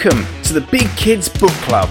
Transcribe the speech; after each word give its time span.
Welcome 0.00 0.42
to 0.44 0.52
the 0.52 0.60
Big 0.60 0.88
Kids 0.90 1.28
Book 1.28 1.50
Club. 1.50 1.88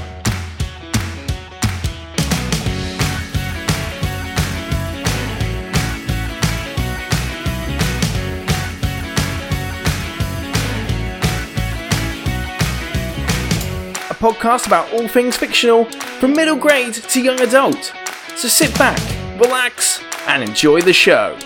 A 14.09 14.13
podcast 14.13 14.67
about 14.67 14.89
all 14.94 15.09
things 15.09 15.35
fictional 15.35 15.84
from 16.21 16.31
middle 16.31 16.55
grade 16.55 16.94
to 16.94 17.21
young 17.21 17.41
adult. 17.41 17.91
So 18.38 18.48
sit 18.48 18.73
back, 18.80 18.98
relax, 19.38 20.02
and 20.27 20.41
enjoy 20.41 20.80
the 20.80 20.94
show. 20.94 21.38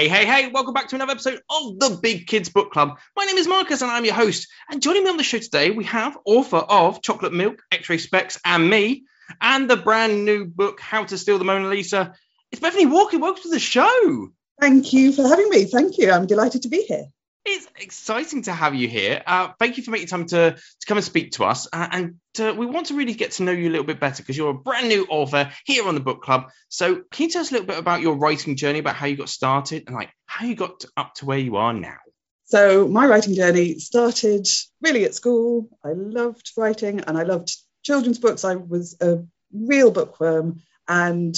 Hey, 0.00 0.08
hey, 0.08 0.24
hey, 0.24 0.48
welcome 0.48 0.72
back 0.72 0.88
to 0.88 0.94
another 0.94 1.12
episode 1.12 1.42
of 1.50 1.78
the 1.78 1.98
Big 2.00 2.26
Kids 2.26 2.48
Book 2.48 2.72
Club. 2.72 2.98
My 3.14 3.26
name 3.26 3.36
is 3.36 3.46
Marcus 3.46 3.82
and 3.82 3.90
I'm 3.90 4.06
your 4.06 4.14
host. 4.14 4.48
And 4.70 4.80
joining 4.80 5.04
me 5.04 5.10
on 5.10 5.18
the 5.18 5.22
show 5.22 5.36
today, 5.36 5.72
we 5.72 5.84
have 5.84 6.16
author 6.24 6.56
of 6.56 7.02
Chocolate 7.02 7.34
Milk, 7.34 7.60
X 7.70 7.90
Ray 7.90 7.98
Specs, 7.98 8.40
and 8.42 8.70
me, 8.70 9.04
and 9.42 9.68
the 9.68 9.76
brand 9.76 10.24
new 10.24 10.46
book, 10.46 10.80
How 10.80 11.04
to 11.04 11.18
Steal 11.18 11.36
the 11.36 11.44
Mona 11.44 11.68
Lisa. 11.68 12.14
It's 12.50 12.62
Bethany 12.62 12.86
Walker. 12.86 13.18
Welcome 13.18 13.42
to 13.42 13.50
the 13.50 13.58
show. 13.58 14.30
Thank 14.58 14.94
you 14.94 15.12
for 15.12 15.28
having 15.28 15.50
me. 15.50 15.66
Thank 15.66 15.98
you. 15.98 16.10
I'm 16.10 16.26
delighted 16.26 16.62
to 16.62 16.70
be 16.70 16.82
here. 16.84 17.04
It's 17.44 17.66
exciting 17.76 18.42
to 18.42 18.52
have 18.52 18.74
you 18.74 18.86
here. 18.86 19.22
Uh, 19.26 19.52
thank 19.58 19.78
you 19.78 19.82
for 19.82 19.90
making 19.90 20.08
time 20.08 20.26
to, 20.26 20.52
to 20.52 20.86
come 20.86 20.98
and 20.98 21.04
speak 21.04 21.32
to 21.32 21.44
us. 21.44 21.66
Uh, 21.72 21.88
and 21.90 22.14
uh, 22.38 22.54
we 22.54 22.66
want 22.66 22.86
to 22.86 22.94
really 22.94 23.14
get 23.14 23.32
to 23.32 23.42
know 23.42 23.52
you 23.52 23.68
a 23.68 23.72
little 23.72 23.86
bit 23.86 23.98
better 23.98 24.22
because 24.22 24.36
you're 24.36 24.50
a 24.50 24.54
brand 24.54 24.88
new 24.88 25.06
author 25.08 25.50
here 25.64 25.88
on 25.88 25.94
the 25.94 26.00
book 26.00 26.22
club. 26.22 26.50
So, 26.68 27.02
can 27.10 27.24
you 27.24 27.30
tell 27.30 27.40
us 27.40 27.50
a 27.50 27.54
little 27.54 27.66
bit 27.66 27.78
about 27.78 28.02
your 28.02 28.16
writing 28.16 28.56
journey, 28.56 28.78
about 28.78 28.94
how 28.94 29.06
you 29.06 29.16
got 29.16 29.30
started 29.30 29.84
and 29.86 29.96
like 29.96 30.10
how 30.26 30.44
you 30.44 30.54
got 30.54 30.84
up 30.98 31.14
to 31.14 31.26
where 31.26 31.38
you 31.38 31.56
are 31.56 31.72
now? 31.72 31.96
So, 32.44 32.86
my 32.86 33.06
writing 33.06 33.34
journey 33.34 33.78
started 33.78 34.46
really 34.82 35.04
at 35.04 35.14
school. 35.14 35.68
I 35.82 35.92
loved 35.92 36.52
writing 36.58 37.00
and 37.00 37.16
I 37.16 37.22
loved 37.22 37.56
children's 37.82 38.18
books. 38.18 38.44
I 38.44 38.56
was 38.56 38.96
a 39.00 39.24
real 39.52 39.90
bookworm. 39.90 40.60
And 40.86 41.34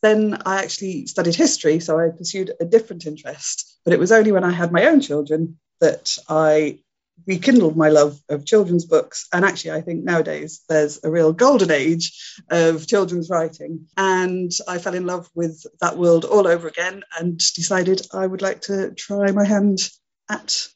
then 0.00 0.38
I 0.46 0.62
actually 0.62 1.06
studied 1.06 1.34
history, 1.34 1.80
so 1.80 1.98
I 1.98 2.08
pursued 2.08 2.52
a 2.58 2.64
different 2.64 3.06
interest. 3.06 3.71
But 3.84 3.94
it 3.94 4.00
was 4.00 4.12
only 4.12 4.32
when 4.32 4.44
I 4.44 4.50
had 4.50 4.72
my 4.72 4.86
own 4.86 5.00
children 5.00 5.58
that 5.80 6.16
I 6.28 6.78
rekindled 7.26 7.76
my 7.76 7.88
love 7.88 8.18
of 8.28 8.44
children's 8.44 8.84
books. 8.84 9.28
And 9.32 9.44
actually, 9.44 9.72
I 9.72 9.80
think 9.80 10.04
nowadays 10.04 10.62
there's 10.68 11.00
a 11.04 11.10
real 11.10 11.32
golden 11.32 11.70
age 11.70 12.40
of 12.48 12.86
children's 12.86 13.30
writing. 13.30 13.86
And 13.96 14.50
I 14.66 14.78
fell 14.78 14.94
in 14.94 15.06
love 15.06 15.28
with 15.34 15.64
that 15.80 15.98
world 15.98 16.24
all 16.24 16.46
over 16.46 16.68
again 16.68 17.02
and 17.18 17.38
decided 17.38 18.06
I 18.12 18.26
would 18.26 18.42
like 18.42 18.62
to 18.62 18.92
try 18.92 19.30
my 19.30 19.44
hand 19.44 19.88
at 20.28 20.68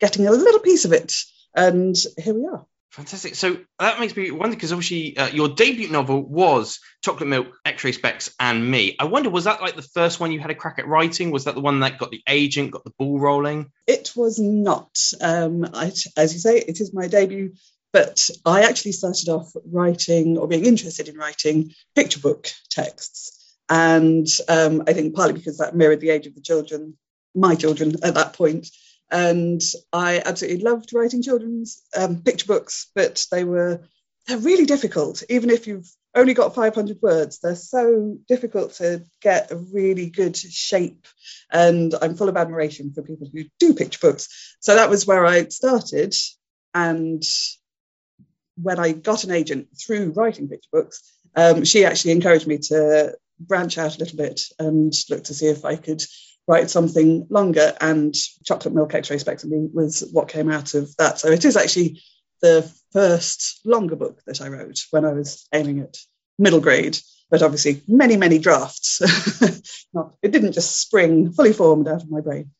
getting 0.00 0.26
a 0.26 0.32
little 0.32 0.60
piece 0.60 0.84
of 0.84 0.92
it. 0.92 1.14
And 1.54 1.96
here 2.16 2.34
we 2.34 2.46
are. 2.46 2.66
Fantastic. 2.90 3.36
So 3.36 3.58
that 3.78 4.00
makes 4.00 4.16
me 4.16 4.32
wonder 4.32 4.56
because 4.56 4.72
obviously 4.72 5.16
uh, 5.16 5.28
your 5.28 5.48
debut 5.48 5.88
novel 5.88 6.22
was 6.26 6.80
Chocolate 7.04 7.28
Milk, 7.28 7.46
X-Ray 7.64 7.92
Specs, 7.92 8.34
and 8.40 8.68
Me. 8.68 8.96
I 8.98 9.04
wonder, 9.04 9.30
was 9.30 9.44
that 9.44 9.62
like 9.62 9.76
the 9.76 9.82
first 9.82 10.18
one 10.18 10.32
you 10.32 10.40
had 10.40 10.50
a 10.50 10.56
crack 10.56 10.80
at 10.80 10.88
writing? 10.88 11.30
Was 11.30 11.44
that 11.44 11.54
the 11.54 11.60
one 11.60 11.80
that 11.80 11.98
got 11.98 12.10
the 12.10 12.22
agent, 12.26 12.72
got 12.72 12.82
the 12.82 12.92
ball 12.98 13.20
rolling? 13.20 13.70
It 13.86 14.12
was 14.16 14.40
not. 14.40 14.98
Um, 15.20 15.66
I, 15.72 15.92
as 16.16 16.34
you 16.34 16.40
say, 16.40 16.58
it 16.58 16.80
is 16.80 16.92
my 16.92 17.06
debut, 17.06 17.54
but 17.92 18.28
I 18.44 18.62
actually 18.62 18.92
started 18.92 19.28
off 19.28 19.52
writing 19.64 20.36
or 20.36 20.48
being 20.48 20.66
interested 20.66 21.06
in 21.06 21.16
writing 21.16 21.72
picture 21.94 22.20
book 22.20 22.50
texts. 22.70 23.56
And 23.68 24.26
um, 24.48 24.82
I 24.88 24.94
think 24.94 25.14
partly 25.14 25.34
because 25.34 25.58
that 25.58 25.76
mirrored 25.76 26.00
the 26.00 26.10
age 26.10 26.26
of 26.26 26.34
the 26.34 26.40
children, 26.40 26.96
my 27.36 27.54
children 27.54 27.94
at 28.02 28.14
that 28.14 28.32
point 28.32 28.66
and 29.10 29.60
I 29.92 30.22
absolutely 30.24 30.62
loved 30.62 30.92
writing 30.94 31.22
children's 31.22 31.82
um, 31.96 32.22
picture 32.22 32.46
books, 32.46 32.90
but 32.94 33.26
they 33.30 33.44
were 33.44 33.80
they're 34.26 34.38
really 34.38 34.66
difficult. 34.66 35.22
Even 35.28 35.50
if 35.50 35.66
you've 35.66 35.90
only 36.14 36.34
got 36.34 36.54
500 36.54 36.98
words, 37.02 37.38
they're 37.38 37.54
so 37.54 38.18
difficult 38.28 38.74
to 38.74 39.04
get 39.20 39.50
a 39.50 39.56
really 39.56 40.10
good 40.10 40.36
shape. 40.36 41.06
And 41.50 41.94
I'm 42.00 42.14
full 42.14 42.28
of 42.28 42.36
admiration 42.36 42.92
for 42.92 43.02
people 43.02 43.28
who 43.32 43.44
do 43.58 43.74
picture 43.74 43.98
books. 44.00 44.56
So 44.60 44.74
that 44.74 44.90
was 44.90 45.06
where 45.06 45.24
I 45.24 45.48
started. 45.48 46.14
And 46.74 47.22
when 48.56 48.78
I 48.78 48.92
got 48.92 49.24
an 49.24 49.30
agent 49.30 49.68
through 49.78 50.12
writing 50.12 50.48
picture 50.48 50.68
books, 50.72 51.02
um, 51.34 51.64
she 51.64 51.84
actually 51.84 52.12
encouraged 52.12 52.46
me 52.46 52.58
to 52.58 53.16
branch 53.38 53.78
out 53.78 53.96
a 53.96 53.98
little 53.98 54.18
bit 54.18 54.42
and 54.58 54.92
look 55.08 55.24
to 55.24 55.34
see 55.34 55.46
if 55.46 55.64
I 55.64 55.76
could 55.76 56.02
write 56.46 56.70
something 56.70 57.26
longer. 57.30 57.74
And 57.80 58.14
Chocolate 58.44 58.74
Milk 58.74 58.94
X-Ray 58.94 59.18
was 59.72 60.08
what 60.12 60.28
came 60.28 60.50
out 60.50 60.74
of 60.74 60.94
that. 60.96 61.18
So 61.18 61.28
it 61.28 61.44
is 61.44 61.56
actually 61.56 62.00
the 62.42 62.70
first 62.92 63.60
longer 63.64 63.96
book 63.96 64.20
that 64.26 64.40
I 64.40 64.48
wrote 64.48 64.78
when 64.90 65.04
I 65.04 65.12
was 65.12 65.46
aiming 65.52 65.80
at 65.80 65.96
middle 66.38 66.60
grade. 66.60 66.98
But 67.30 67.42
obviously, 67.42 67.82
many, 67.86 68.16
many 68.16 68.38
drafts. 68.38 69.00
Not, 69.94 70.16
it 70.22 70.32
didn't 70.32 70.52
just 70.52 70.80
spring 70.80 71.32
fully 71.32 71.52
formed 71.52 71.86
out 71.86 72.02
of 72.02 72.10
my 72.10 72.20
brain. 72.20 72.50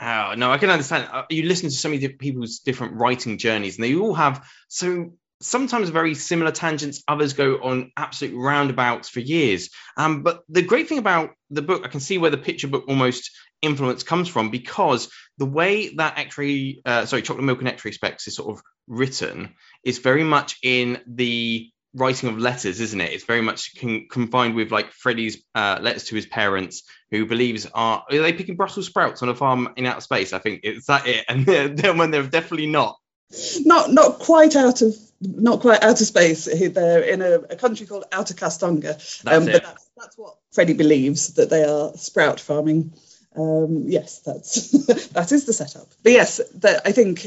Oh, 0.00 0.34
no, 0.36 0.50
I 0.50 0.58
can 0.58 0.70
understand. 0.70 1.08
Uh, 1.10 1.24
you 1.30 1.44
listen 1.44 1.70
to 1.70 1.74
so 1.74 1.88
many 1.88 2.06
people's 2.08 2.58
different 2.58 2.94
writing 2.94 3.38
journeys, 3.38 3.76
and 3.76 3.84
they 3.84 3.94
all 3.94 4.14
have 4.14 4.46
so 4.68 5.12
sometimes 5.40 5.90
very 5.90 6.14
similar 6.14 6.50
tangents 6.50 7.02
others 7.06 7.32
go 7.34 7.56
on 7.62 7.92
absolute 7.96 8.36
roundabouts 8.36 9.08
for 9.08 9.20
years. 9.20 9.70
Um, 9.96 10.22
but 10.22 10.42
the 10.48 10.62
great 10.62 10.88
thing 10.88 10.98
about 10.98 11.30
the 11.50 11.62
book 11.62 11.82
i 11.84 11.88
can 11.88 12.00
see 12.00 12.18
where 12.18 12.30
the 12.30 12.36
picture 12.36 12.66
book 12.66 12.84
almost 12.88 13.30
influence 13.62 14.02
comes 14.02 14.28
from 14.28 14.50
because 14.50 15.08
the 15.38 15.46
way 15.46 15.94
that 15.94 16.18
x-ray 16.18 16.80
uh, 16.84 17.06
sorry 17.06 17.22
chocolate 17.22 17.44
milk 17.44 17.60
and 17.60 17.68
x-ray 17.68 17.92
specs 17.92 18.26
is 18.26 18.34
sort 18.34 18.56
of 18.56 18.62
written 18.88 19.54
is 19.84 19.98
very 19.98 20.24
much 20.24 20.56
in 20.62 21.00
the 21.06 21.70
writing 21.96 22.28
of 22.28 22.38
letters 22.38 22.80
isn't 22.80 23.00
it? 23.00 23.12
It's 23.12 23.24
very 23.24 23.40
much 23.40 23.74
con- 23.80 24.54
with 24.54 24.70
like 24.70 24.92
freddie's 24.92 25.42
uh, 25.54 25.78
letters 25.80 26.04
to 26.04 26.14
his 26.14 26.26
parents 26.26 26.82
who 27.10 27.26
believes 27.26 27.66
are 27.66 28.04
are 28.10 28.18
they 28.18 28.32
picking 28.32 28.56
brussels 28.56 28.86
sprouts 28.86 29.22
on 29.22 29.28
a 29.28 29.34
farm 29.34 29.72
in 29.76 29.86
outer 29.86 30.02
space? 30.02 30.32
I 30.32 30.38
think 30.38 30.60
it's 30.62 30.86
that 30.86 31.06
it? 31.06 31.24
And 31.28 31.46
then 31.46 31.96
when 31.96 32.10
they're 32.10 32.22
definitely 32.22 32.66
not 32.66 32.96
not 33.64 33.92
not 33.92 34.18
quite 34.18 34.56
out 34.56 34.82
of 34.82 34.94
not 35.20 35.60
quite 35.60 35.82
outer 35.82 36.04
space. 36.04 36.44
They're 36.44 37.02
in 37.02 37.22
a, 37.22 37.34
a 37.50 37.56
country 37.56 37.86
called 37.86 38.04
Outer 38.12 38.34
Kastonga, 38.34 39.24
um, 39.26 39.46
but 39.46 39.62
that's, 39.62 39.86
that's 39.96 40.18
what 40.18 40.36
Freddie 40.52 40.74
believes 40.74 41.34
that 41.34 41.50
they 41.50 41.64
are 41.64 41.92
sprout 41.96 42.40
farming. 42.40 42.92
Um, 43.34 43.84
yes, 43.86 44.20
that's 44.20 44.70
that 45.12 45.32
is 45.32 45.44
the 45.44 45.52
setup. 45.52 45.88
But 46.02 46.12
yes, 46.12 46.40
the, 46.54 46.86
I 46.86 46.92
think 46.92 47.26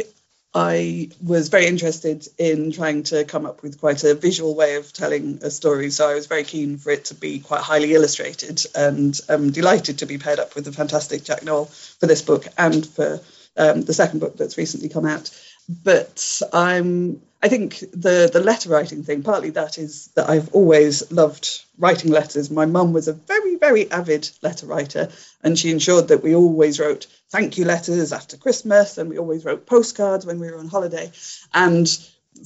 I 0.54 1.10
was 1.24 1.50
very 1.50 1.68
interested 1.68 2.28
in 2.38 2.72
trying 2.72 3.04
to 3.04 3.24
come 3.26 3.46
up 3.46 3.62
with 3.62 3.80
quite 3.80 4.04
a 4.04 4.16
visual 4.16 4.56
way 4.56 4.76
of 4.76 4.92
telling 4.92 5.40
a 5.44 5.52
story. 5.52 5.92
So 5.92 6.10
I 6.10 6.16
was 6.16 6.28
very 6.28 6.44
keen 6.44 6.78
for 6.78 6.92
it 6.92 7.06
to 7.06 7.16
be 7.16 7.40
quite 7.40 7.62
highly 7.62 7.94
illustrated, 7.94 8.66
and 8.76 9.20
I'm 9.30 9.52
delighted 9.52 10.00
to 10.00 10.06
be 10.06 10.18
paired 10.18 10.40
up 10.40 10.56
with 10.56 10.66
the 10.66 10.72
fantastic 10.72 11.24
Jack 11.24 11.44
Noel 11.44 11.66
for 11.66 12.08
this 12.08 12.22
book 12.22 12.48
and 12.58 12.86
for 12.86 13.20
um, 13.58 13.82
the 13.82 13.94
second 13.94 14.20
book 14.20 14.38
that's 14.38 14.58
recently 14.58 14.90
come 14.90 15.06
out 15.06 15.30
but 15.70 16.42
I'm 16.52 17.22
I 17.42 17.48
think 17.48 17.80
the 17.94 18.30
the 18.32 18.42
letter 18.42 18.70
writing 18.70 19.04
thing 19.04 19.24
partly 19.24 19.52
that 19.52 19.78
is 19.78 20.08
that 20.16 20.30
I've 20.30 20.54
always 20.54 21.10
loved 21.12 21.64
writing 21.78 22.12
letters. 22.12 22.50
My 22.50 22.66
mum 22.66 22.92
was 22.92 23.08
a 23.08 23.14
very 23.14 23.56
very 23.56 23.90
avid 23.90 24.30
letter 24.42 24.66
writer, 24.66 25.10
and 25.44 25.58
she 25.58 25.72
ensured 25.72 26.10
that 26.10 26.24
we 26.24 26.36
always 26.36 26.80
wrote 26.80 27.06
thank 27.30 27.58
you 27.58 27.66
letters 27.66 28.12
after 28.12 28.36
Christmas, 28.36 28.98
and 28.98 29.10
we 29.10 29.20
always 29.20 29.46
wrote 29.46 29.68
postcards 29.68 30.26
when 30.26 30.40
we 30.40 30.50
were 30.50 30.58
on 30.58 30.68
holiday. 30.68 31.12
And 31.54 31.88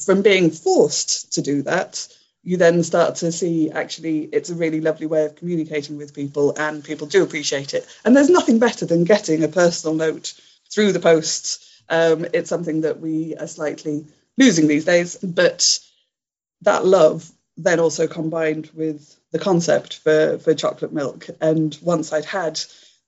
from 0.06 0.22
being 0.22 0.51
forced 0.51 1.33
to 1.33 1.41
do 1.41 1.62
that, 1.63 2.07
you 2.44 2.57
then 2.57 2.83
start 2.83 3.16
to 3.17 3.31
see 3.31 3.72
actually 3.72 4.23
it's 4.23 4.50
a 4.50 4.56
really 4.56 4.81
lovely 4.81 5.07
way 5.07 5.25
of 5.25 5.38
communicating 5.38 5.97
with 5.97 6.13
people, 6.13 6.53
and 6.57 6.83
people 6.83 7.07
do 7.07 7.24
appreciate 7.24 7.74
it. 7.74 7.88
And 8.03 8.15
there's 8.15 8.30
nothing 8.30 8.59
better 8.59 8.86
than 8.86 9.06
getting 9.06 9.44
a 9.44 9.47
personal 9.47 9.95
note 9.95 10.33
through 10.69 10.92
the 10.92 11.00
post 11.00 11.72
um, 11.89 12.25
it's 12.33 12.50
something 12.50 12.81
that 12.81 13.00
we 13.00 13.35
are 13.35 13.47
slightly 13.47 14.06
losing 14.38 14.68
these 14.68 14.85
days, 14.85 15.15
but 15.18 15.80
that 16.62 16.85
love 16.85 17.30
then 17.57 17.80
also 17.80 18.07
combined 18.07 18.69
with 18.74 19.15
the 19.31 19.39
concept 19.39 19.97
for, 19.97 20.39
for 20.39 20.53
chocolate 20.53 20.94
milk. 20.94 21.27
And 21.41 21.77
once 21.81 22.12
I'd 22.12 22.25
had 22.25 22.59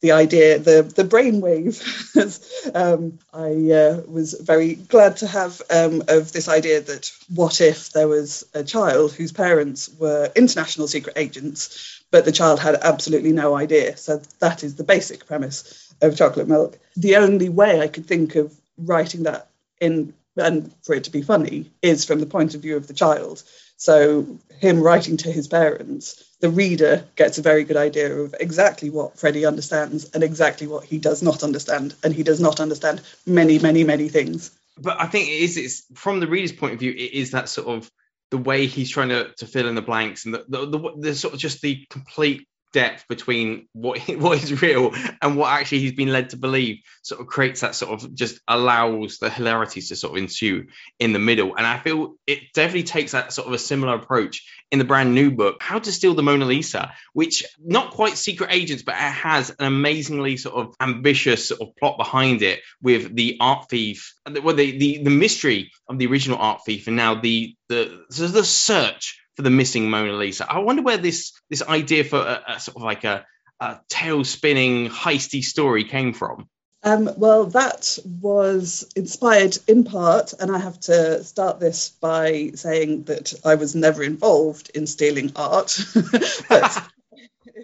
the 0.01 0.11
idea, 0.11 0.59
the, 0.59 0.83
the 0.83 1.03
brainwave, 1.03 1.81
um, 2.75 3.17
I 3.33 3.71
uh, 3.73 4.01
was 4.07 4.33
very 4.33 4.75
glad 4.75 5.17
to 5.17 5.27
have 5.27 5.61
um, 5.71 6.03
of 6.07 6.31
this 6.31 6.47
idea 6.47 6.81
that 6.81 7.11
what 7.33 7.61
if 7.61 7.91
there 7.91 8.07
was 8.07 8.45
a 8.53 8.63
child 8.63 9.13
whose 9.13 9.31
parents 9.31 9.89
were 9.97 10.31
international 10.35 10.87
secret 10.87 11.17
agents, 11.17 12.03
but 12.11 12.25
the 12.25 12.31
child 12.31 12.59
had 12.59 12.75
absolutely 12.75 13.31
no 13.31 13.55
idea. 13.55 13.97
So 13.97 14.21
that 14.39 14.63
is 14.63 14.75
the 14.75 14.83
basic 14.83 15.25
premise 15.25 15.93
of 16.01 16.17
chocolate 16.17 16.47
milk. 16.47 16.77
The 16.95 17.15
only 17.15 17.49
way 17.49 17.79
I 17.79 17.87
could 17.87 18.05
think 18.05 18.35
of 18.35 18.53
writing 18.77 19.23
that 19.23 19.49
in 19.79 20.13
and 20.37 20.73
for 20.83 20.95
it 20.95 21.05
to 21.05 21.11
be 21.11 21.21
funny 21.21 21.71
is 21.81 22.05
from 22.05 22.19
the 22.19 22.25
point 22.25 22.55
of 22.55 22.61
view 22.61 22.75
of 22.75 22.87
the 22.87 22.93
child. 22.93 23.43
So, 23.77 24.39
him 24.59 24.81
writing 24.81 25.17
to 25.17 25.31
his 25.31 25.47
parents, 25.47 26.23
the 26.39 26.49
reader 26.49 27.05
gets 27.15 27.37
a 27.37 27.41
very 27.41 27.63
good 27.65 27.77
idea 27.77 28.13
of 28.13 28.35
exactly 28.39 28.89
what 28.89 29.17
Freddie 29.19 29.45
understands 29.45 30.11
and 30.11 30.23
exactly 30.23 30.67
what 30.67 30.85
he 30.85 30.97
does 30.97 31.21
not 31.21 31.43
understand. 31.43 31.93
And 32.03 32.13
he 32.13 32.23
does 32.23 32.39
not 32.39 32.59
understand 32.59 33.01
many, 33.25 33.59
many, 33.59 33.83
many 33.83 34.07
things. 34.09 34.51
But 34.77 34.99
I 34.99 35.07
think 35.07 35.27
it 35.27 35.41
is, 35.41 35.57
it's 35.57 35.83
from 35.93 36.19
the 36.19 36.27
reader's 36.27 36.51
point 36.51 36.73
of 36.73 36.79
view, 36.79 36.91
it 36.91 37.13
is 37.13 37.31
that 37.31 37.49
sort 37.49 37.67
of 37.67 37.89
the 38.31 38.37
way 38.37 38.65
he's 38.65 38.89
trying 38.89 39.09
to, 39.09 39.33
to 39.37 39.45
fill 39.45 39.67
in 39.67 39.75
the 39.75 39.81
blanks 39.81 40.25
and 40.25 40.33
the, 40.33 40.45
the, 40.47 40.65
the, 40.65 40.93
the 40.97 41.15
sort 41.15 41.33
of 41.33 41.39
just 41.39 41.61
the 41.61 41.85
complete 41.89 42.47
depth 42.75 43.07
between 43.07 43.69
what 43.71 43.97
what 44.19 44.43
is 44.43 44.61
real 44.61 44.93
and 45.21 45.37
what 45.37 45.49
actually 45.49 45.79
he's 45.79 45.93
been 45.93 46.11
led 46.11 46.31
to 46.31 46.37
believe 46.37 46.79
sort 47.03 47.21
of 47.21 47.27
creates 47.27 47.61
that 47.61 47.73
sort 47.73 47.93
of 47.93 48.13
just 48.13 48.41
allows 48.49 49.17
the 49.19 49.29
hilarities 49.29 49.87
to 49.87 49.95
sort 49.95 50.11
of 50.11 50.17
ensue 50.17 50.65
in 50.99 51.13
the 51.13 51.19
middle. 51.19 51.55
And 51.55 51.65
i 51.65 51.79
feel 51.79 52.15
it 52.27 52.39
definitely 52.53 52.83
takes 52.83 53.13
that 53.13 53.31
sort 53.31 53.47
of 53.47 53.53
a 53.53 53.57
similar 53.57 53.95
approach 53.95 54.45
in 54.71 54.79
the 54.79 54.85
brand 54.85 55.15
new 55.15 55.31
book 55.31 55.55
how 55.61 55.79
to 55.79 55.91
steal 55.91 56.15
the 56.15 56.23
mona 56.23 56.45
lisa 56.45 56.93
which 57.13 57.45
not 57.63 57.91
quite 57.91 58.17
secret 58.17 58.49
agents 58.51 58.83
but 58.83 58.95
it 58.95 59.13
has 59.29 59.51
an 59.51 59.65
amazingly 59.65 60.35
sort 60.35 60.55
of 60.55 60.75
ambitious 60.81 61.47
sort 61.47 61.61
of 61.61 61.75
plot 61.77 61.97
behind 61.97 62.41
it 62.41 62.59
with 62.81 63.15
the 63.15 63.37
art 63.39 63.69
thief 63.69 64.13
well 64.43 64.55
the 64.55 64.77
the, 64.77 65.03
the 65.03 65.09
mystery 65.09 65.71
of 65.87 65.97
the 65.97 66.07
original 66.07 66.37
art 66.37 66.61
thief 66.65 66.87
and 66.87 66.97
now 66.97 67.15
the 67.15 67.55
the 67.69 68.03
the 68.09 68.43
search 68.43 69.21
for 69.35 69.41
the 69.41 69.49
missing 69.49 69.89
Mona 69.89 70.13
Lisa. 70.13 70.51
I 70.51 70.59
wonder 70.59 70.81
where 70.81 70.97
this 70.97 71.33
this 71.49 71.61
idea 71.61 72.03
for 72.03 72.19
a, 72.19 72.43
a 72.47 72.59
sort 72.59 72.77
of 72.77 72.83
like 72.83 73.03
a, 73.03 73.25
a 73.59 73.79
tail 73.89 74.23
spinning 74.23 74.89
heisty 74.89 75.43
story 75.43 75.83
came 75.83 76.13
from. 76.13 76.49
Um, 76.83 77.09
well, 77.17 77.45
that 77.45 77.97
was 78.21 78.91
inspired 78.95 79.57
in 79.67 79.85
part, 79.85 80.33
and 80.33 80.55
I 80.55 80.59
have 80.59 80.79
to 80.81 81.23
start 81.23 81.59
this 81.59 81.89
by 81.89 82.51
saying 82.53 83.03
that 83.03 83.33
I 83.43 83.55
was 83.55 83.73
never 83.73 84.03
involved 84.03 84.69
in 84.75 84.85
stealing 84.85 85.31
art, 85.35 85.79
but 86.49 86.83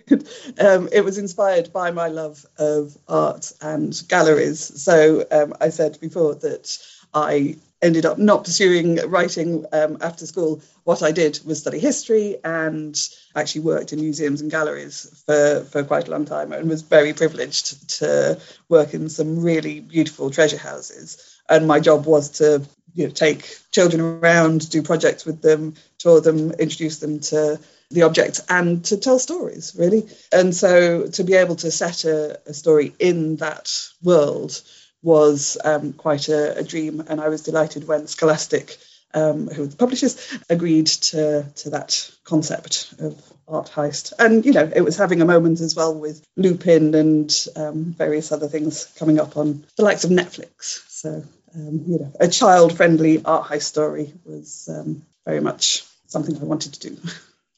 um, 0.60 0.90
it 0.92 1.06
was 1.06 1.20
inspired 1.20 1.72
by 1.72 1.92
my 1.92 2.08
love 2.08 2.46
of 2.58 2.98
art 3.08 3.52
and 3.62 4.02
galleries. 4.08 4.82
So 4.82 5.24
um, 5.30 5.54
I 5.62 5.70
said 5.70 6.00
before 6.02 6.34
that 6.36 6.78
I 7.14 7.58
ended 7.82 8.06
up 8.06 8.18
not 8.18 8.44
pursuing 8.44 8.98
writing 9.10 9.66
um, 9.74 9.98
after 10.02 10.26
school. 10.26 10.62
What 10.84 11.02
I 11.02 11.12
did 11.12 11.40
was 11.46 11.60
study 11.60 11.80
history 11.80 12.38
and 12.44 12.98
actually 13.36 13.62
worked 13.62 13.94
in 13.94 14.00
museums 14.00 14.42
and 14.42 14.52
galleries 14.52 15.24
for, 15.26 15.62
for 15.64 15.84
quite 15.84 16.08
a 16.08 16.12
long 16.12 16.26
time 16.26 16.52
and 16.52 16.70
was 16.70 16.84
very 16.84 17.14
privileged 17.14 17.98
to 18.00 18.40
work 18.70 18.94
in 18.94 19.10
some 19.10 19.42
really 19.42 19.80
beautiful 19.80 20.30
treasure 20.30 20.58
houses. 20.58 21.40
And 21.50 21.68
my 21.68 21.80
job 21.80 22.06
was 22.06 22.30
to 22.40 22.62
you 22.94 23.08
know, 23.08 23.14
take 23.14 23.58
children 23.72 24.02
around, 24.02 24.70
do 24.70 24.82
projects 24.84 25.26
with 25.26 25.42
them, 25.42 25.76
tour 25.98 26.22
them, 26.22 26.52
introduce 26.52 27.00
them 27.00 27.20
to 27.20 27.60
the 27.90 28.04
objects 28.04 28.42
and 28.50 28.84
to 28.86 28.98
tell 28.98 29.20
stories, 29.20 29.76
really. 29.78 30.08
And 30.32 30.56
so 30.56 31.08
to 31.08 31.24
be 31.24 31.34
able 31.34 31.56
to 31.58 31.72
set 31.72 32.06
a, 32.06 32.40
a 32.46 32.54
story 32.54 32.94
in 33.00 33.38
that 33.38 33.90
world 34.02 34.62
was 35.02 35.58
um, 35.64 35.94
quite 35.94 36.30
a, 36.30 36.58
a, 36.58 36.64
dream, 36.64 37.04
and 37.08 37.20
I 37.20 37.30
was 37.30 37.44
delighted 37.44 37.88
when 37.88 38.08
Scholastic, 38.08 38.78
um, 39.14 39.48
who 39.48 39.62
were 39.64 39.68
the 39.68 39.78
publishers, 39.78 40.40
agreed 40.50 40.88
to 40.88 41.46
to 41.56 41.70
that 41.72 42.12
concept 42.24 42.94
of 43.00 43.22
art 43.48 43.72
heist. 43.72 44.14
And 44.20 44.46
you 44.46 44.54
know, 44.54 44.72
it 44.74 44.82
was 44.82 44.98
having 44.98 45.22
a 45.22 45.26
moment 45.26 45.60
as 45.60 45.76
well 45.76 45.94
with 45.94 46.24
Lupin 46.38 46.94
and 46.96 47.48
um, 47.56 47.94
various 47.98 48.32
other 48.32 48.48
things 48.48 48.86
coming 48.98 49.20
up 49.20 49.38
on 49.38 49.66
the 49.78 49.84
likes 49.84 50.04
of 50.04 50.12
Netflix. 50.12 50.84
So 50.90 51.24
um, 51.56 51.84
you 51.88 52.00
know, 52.00 52.12
a 52.20 52.28
child-friendly 52.28 53.26
art 53.26 53.48
heist 53.48 53.64
story 53.64 54.14
was 54.24 54.70
um, 54.72 55.06
very 55.26 55.42
much 55.42 55.84
something 56.08 56.38
I 56.38 56.46
wanted 56.46 56.74
to 56.74 56.90
do. 56.90 56.98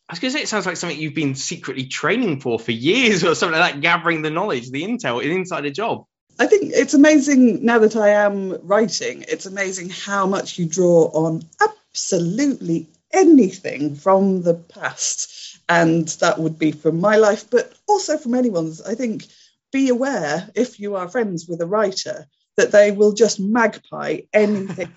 I 0.09 0.13
was 0.13 0.19
going 0.19 0.31
to 0.31 0.37
say, 0.37 0.43
it 0.43 0.47
sounds 0.47 0.65
like 0.65 0.77
something 0.77 0.99
you've 0.99 1.13
been 1.13 1.35
secretly 1.35 1.85
training 1.85 2.39
for 2.41 2.59
for 2.59 2.71
years 2.71 3.23
or 3.23 3.35
something 3.35 3.57
like 3.57 3.73
that, 3.73 3.81
gathering 3.81 4.21
the 4.21 4.29
knowledge, 4.29 4.69
the 4.69 4.83
intel, 4.83 5.23
an 5.23 5.31
insider 5.31 5.69
job. 5.69 6.05
I 6.39 6.47
think 6.47 6.71
it's 6.73 6.93
amazing 6.93 7.63
now 7.63 7.79
that 7.79 7.95
I 7.95 8.09
am 8.09 8.65
writing, 8.65 9.25
it's 9.27 9.45
amazing 9.45 9.89
how 9.89 10.25
much 10.25 10.57
you 10.57 10.65
draw 10.65 11.09
on 11.13 11.43
absolutely 11.61 12.87
anything 13.11 13.95
from 13.95 14.41
the 14.41 14.55
past. 14.55 15.59
And 15.69 16.07
that 16.19 16.39
would 16.39 16.59
be 16.59 16.71
from 16.71 16.99
my 16.99 17.17
life, 17.17 17.49
but 17.49 17.73
also 17.87 18.17
from 18.17 18.33
anyone's. 18.33 18.81
I 18.81 18.95
think 18.95 19.25
be 19.71 19.89
aware 19.89 20.49
if 20.55 20.79
you 20.79 20.95
are 20.95 21.07
friends 21.07 21.47
with 21.47 21.61
a 21.61 21.67
writer 21.67 22.27
that 22.57 22.71
they 22.71 22.91
will 22.91 23.13
just 23.13 23.39
magpie 23.39 24.21
anything 24.33 24.93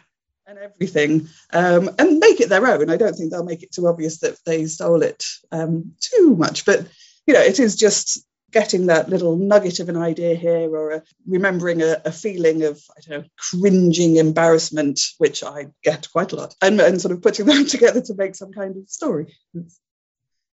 and 0.46 0.58
everything 0.58 1.28
um, 1.52 1.90
and 1.98 2.18
make 2.18 2.40
it 2.40 2.48
their 2.48 2.66
own. 2.66 2.90
I 2.90 2.96
don't 2.96 3.14
think 3.14 3.30
they'll 3.30 3.44
make 3.44 3.62
it 3.62 3.72
too 3.72 3.86
obvious 3.86 4.18
that 4.20 4.38
they 4.44 4.66
stole 4.66 5.02
it 5.02 5.24
um, 5.52 5.92
too 6.00 6.34
much, 6.36 6.64
but 6.64 6.86
you 7.26 7.34
know, 7.34 7.40
it 7.40 7.58
is 7.58 7.76
just 7.76 8.24
getting 8.56 8.86
that 8.86 9.10
little 9.10 9.36
nugget 9.36 9.80
of 9.80 9.90
an 9.90 9.98
idea 9.98 10.34
here 10.34 10.74
or 10.74 10.90
a, 10.92 11.02
remembering 11.26 11.82
a, 11.82 12.00
a, 12.06 12.10
feeling 12.10 12.62
of 12.62 12.82
I 12.96 13.00
don't 13.02 13.20
know 13.20 13.28
cringing 13.36 14.16
embarrassment 14.16 14.98
which 15.18 15.44
I 15.44 15.66
get 15.84 16.10
quite 16.10 16.32
a 16.32 16.36
lot 16.36 16.54
and, 16.62 16.80
and 16.80 16.98
sort 16.98 17.12
of 17.12 17.20
putting 17.20 17.44
them 17.50 17.66
together 17.66 18.00
to 18.00 18.14
make 18.14 18.34
some 18.34 18.54
kind 18.54 18.78
of 18.78 18.88
story. 18.88 19.34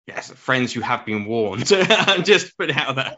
Yes 0.08 0.32
friends 0.32 0.74
you 0.74 0.82
have 0.82 1.06
been 1.06 1.26
warned. 1.26 1.68
Just 2.24 2.58
put 2.58 2.72
it 2.72 2.76
out 2.78 2.96
there. 2.96 3.18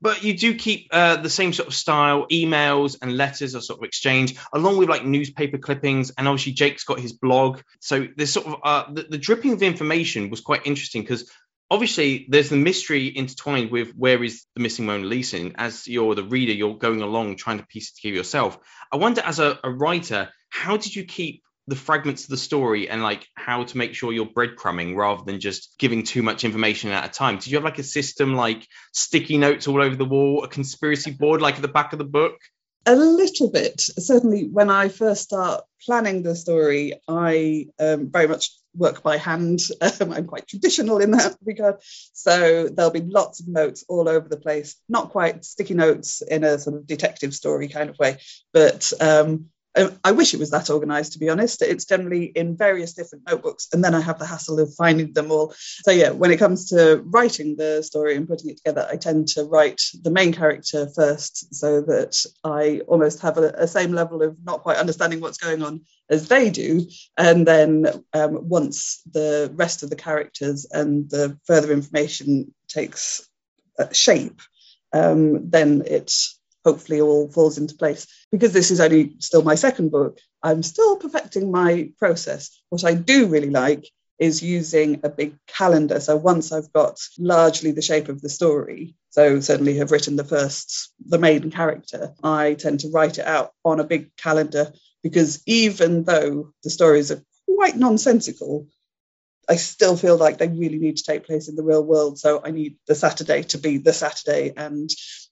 But 0.00 0.22
you 0.22 0.38
do 0.38 0.54
keep 0.54 0.86
uh, 0.92 1.16
the 1.16 1.28
same 1.28 1.52
sort 1.52 1.66
of 1.68 1.74
style. 1.74 2.26
Emails 2.30 2.96
and 3.02 3.16
letters 3.16 3.56
are 3.56 3.60
sort 3.60 3.80
of 3.80 3.84
exchanged, 3.84 4.38
along 4.52 4.76
with 4.76 4.88
like 4.88 5.04
newspaper 5.04 5.58
clippings 5.58 6.12
and 6.16 6.28
obviously 6.28 6.52
jake's 6.52 6.84
got 6.84 7.00
his 7.00 7.12
blog. 7.12 7.60
So 7.80 8.06
there's 8.16 8.32
sort 8.32 8.46
of 8.46 8.54
uh, 8.62 8.84
the, 8.92 9.02
the 9.02 9.18
dripping 9.18 9.54
of 9.54 9.62
information 9.62 10.30
was 10.30 10.40
quite 10.40 10.66
interesting 10.66 11.02
because 11.02 11.28
obviously 11.70 12.26
there's 12.28 12.48
the 12.48 12.56
mystery 12.56 13.16
intertwined 13.16 13.70
with 13.70 13.92
where 13.92 14.22
is 14.22 14.44
the 14.54 14.62
missing 14.62 14.86
Mona 14.86 15.06
Lisa. 15.06 15.36
And 15.36 15.54
as 15.56 15.86
you're 15.86 16.14
the 16.14 16.24
reader, 16.24 16.52
you're 16.52 16.76
going 16.76 17.02
along 17.02 17.36
trying 17.36 17.58
to 17.58 17.66
piece 17.66 17.90
it 17.90 17.96
together 17.96 18.16
yourself. 18.16 18.58
I 18.92 18.96
wonder, 18.96 19.20
as 19.20 19.38
a, 19.38 19.58
a, 19.62 19.70
writer, 19.70 20.30
how 20.48 20.76
did 20.76 20.94
you 20.94 21.04
keep 21.04 21.42
the 21.68 21.76
fragments 21.76 22.24
of 22.24 22.30
the 22.30 22.36
story 22.36 22.88
and 22.88 23.02
like 23.02 23.26
how 23.36 23.62
to 23.62 23.78
make 23.78 23.94
sure 23.94 24.12
you're 24.12 24.26
breadcrumbing 24.26 24.96
rather 24.96 25.22
than 25.24 25.38
just 25.38 25.78
giving 25.78 26.02
too 26.02 26.22
much 26.22 26.44
information 26.44 26.90
at 26.90 27.04
a 27.04 27.08
time? 27.08 27.36
Did 27.36 27.48
you 27.48 27.56
have 27.58 27.64
like 27.64 27.78
a 27.78 27.84
system 27.84 28.34
like 28.34 28.66
sticky 28.92 29.38
notes 29.38 29.68
all 29.68 29.80
over 29.80 29.94
the 29.94 30.04
wall, 30.04 30.42
a 30.42 30.48
conspiracy 30.48 31.12
board 31.12 31.40
like 31.40 31.56
at 31.56 31.62
the 31.62 31.68
back 31.68 31.92
of 31.92 31.98
the 31.98 32.04
book? 32.04 32.36
A 32.86 32.96
little 32.96 33.50
bit. 33.50 33.80
Certainly, 33.80 34.48
when 34.48 34.70
I 34.70 34.88
first 34.88 35.22
start 35.22 35.64
planning 35.84 36.22
the 36.22 36.34
story, 36.34 36.94
I 37.06 37.66
um, 37.78 38.10
very 38.10 38.26
much 38.26 38.50
work 38.74 39.02
by 39.02 39.16
hand. 39.18 39.60
Um, 40.00 40.12
I'm 40.12 40.26
quite 40.26 40.46
traditional 40.46 40.98
in 40.98 41.10
that 41.10 41.36
regard. 41.44 41.76
So 42.12 42.68
there'll 42.68 42.90
be 42.90 43.00
lots 43.00 43.40
of 43.40 43.48
notes 43.48 43.84
all 43.88 44.08
over 44.08 44.28
the 44.28 44.36
place, 44.36 44.76
not 44.88 45.10
quite 45.10 45.44
sticky 45.44 45.74
notes 45.74 46.22
in 46.22 46.44
a 46.44 46.58
sort 46.58 46.76
of 46.76 46.86
detective 46.86 47.34
story 47.34 47.68
kind 47.68 47.90
of 47.90 47.98
way, 47.98 48.18
but 48.52 48.92
um, 49.00 49.46
I 49.76 50.12
wish 50.12 50.34
it 50.34 50.40
was 50.40 50.50
that 50.50 50.68
organized, 50.68 51.12
to 51.12 51.20
be 51.20 51.28
honest. 51.28 51.62
It's 51.62 51.84
generally 51.84 52.24
in 52.24 52.56
various 52.56 52.92
different 52.94 53.28
notebooks, 53.28 53.68
and 53.72 53.84
then 53.84 53.94
I 53.94 54.00
have 54.00 54.18
the 54.18 54.26
hassle 54.26 54.58
of 54.58 54.74
finding 54.74 55.12
them 55.12 55.30
all. 55.30 55.54
So, 55.56 55.92
yeah, 55.92 56.10
when 56.10 56.32
it 56.32 56.38
comes 56.38 56.70
to 56.70 57.02
writing 57.04 57.54
the 57.56 57.82
story 57.82 58.16
and 58.16 58.26
putting 58.26 58.50
it 58.50 58.56
together, 58.56 58.88
I 58.90 58.96
tend 58.96 59.28
to 59.28 59.44
write 59.44 59.80
the 60.02 60.10
main 60.10 60.32
character 60.32 60.88
first 60.88 61.54
so 61.54 61.82
that 61.82 62.24
I 62.42 62.80
almost 62.88 63.20
have 63.20 63.38
a, 63.38 63.50
a 63.58 63.68
same 63.68 63.92
level 63.92 64.22
of 64.22 64.36
not 64.42 64.62
quite 64.62 64.78
understanding 64.78 65.20
what's 65.20 65.38
going 65.38 65.62
on 65.62 65.82
as 66.08 66.26
they 66.26 66.50
do. 66.50 66.86
And 67.16 67.46
then 67.46 67.86
um, 68.12 68.48
once 68.48 69.00
the 69.10 69.52
rest 69.54 69.84
of 69.84 69.90
the 69.90 69.96
characters 69.96 70.66
and 70.70 71.08
the 71.08 71.38
further 71.44 71.72
information 71.72 72.54
takes 72.66 73.24
uh, 73.78 73.92
shape, 73.92 74.40
um, 74.92 75.50
then 75.50 75.84
it's 75.86 76.39
hopefully 76.64 77.00
all 77.00 77.28
falls 77.28 77.58
into 77.58 77.74
place. 77.74 78.06
Because 78.30 78.52
this 78.52 78.70
is 78.70 78.80
only 78.80 79.14
still 79.18 79.42
my 79.42 79.54
second 79.54 79.90
book, 79.90 80.18
I'm 80.42 80.62
still 80.62 80.96
perfecting 80.96 81.50
my 81.50 81.92
process. 81.98 82.50
What 82.70 82.84
I 82.84 82.94
do 82.94 83.26
really 83.26 83.50
like 83.50 83.88
is 84.18 84.42
using 84.42 85.00
a 85.02 85.08
big 85.08 85.34
calendar. 85.46 85.98
So 85.98 86.14
once 86.16 86.52
I've 86.52 86.72
got 86.72 87.00
largely 87.18 87.72
the 87.72 87.82
shape 87.82 88.08
of 88.08 88.20
the 88.20 88.28
story, 88.28 88.94
so 89.08 89.40
certainly 89.40 89.78
have 89.78 89.90
written 89.90 90.16
the 90.16 90.24
first, 90.24 90.92
the 91.04 91.18
main 91.18 91.50
character, 91.50 92.14
I 92.22 92.54
tend 92.54 92.80
to 92.80 92.90
write 92.90 93.18
it 93.18 93.26
out 93.26 93.52
on 93.64 93.80
a 93.80 93.84
big 93.84 94.14
calendar 94.16 94.72
because 95.02 95.42
even 95.46 96.04
though 96.04 96.52
the 96.62 96.70
stories 96.70 97.10
are 97.10 97.22
quite 97.46 97.76
nonsensical, 97.76 98.68
I 99.50 99.56
still 99.56 99.96
feel 99.96 100.16
like 100.16 100.38
they 100.38 100.48
really 100.48 100.78
need 100.78 100.98
to 100.98 101.02
take 101.02 101.26
place 101.26 101.48
in 101.48 101.56
the 101.56 101.64
real 101.64 101.84
world. 101.84 102.18
So 102.18 102.40
I 102.42 102.52
need 102.52 102.76
the 102.86 102.94
Saturday 102.94 103.42
to 103.44 103.58
be 103.58 103.78
the 103.78 103.92
Saturday 103.92 104.52
and 104.56 104.88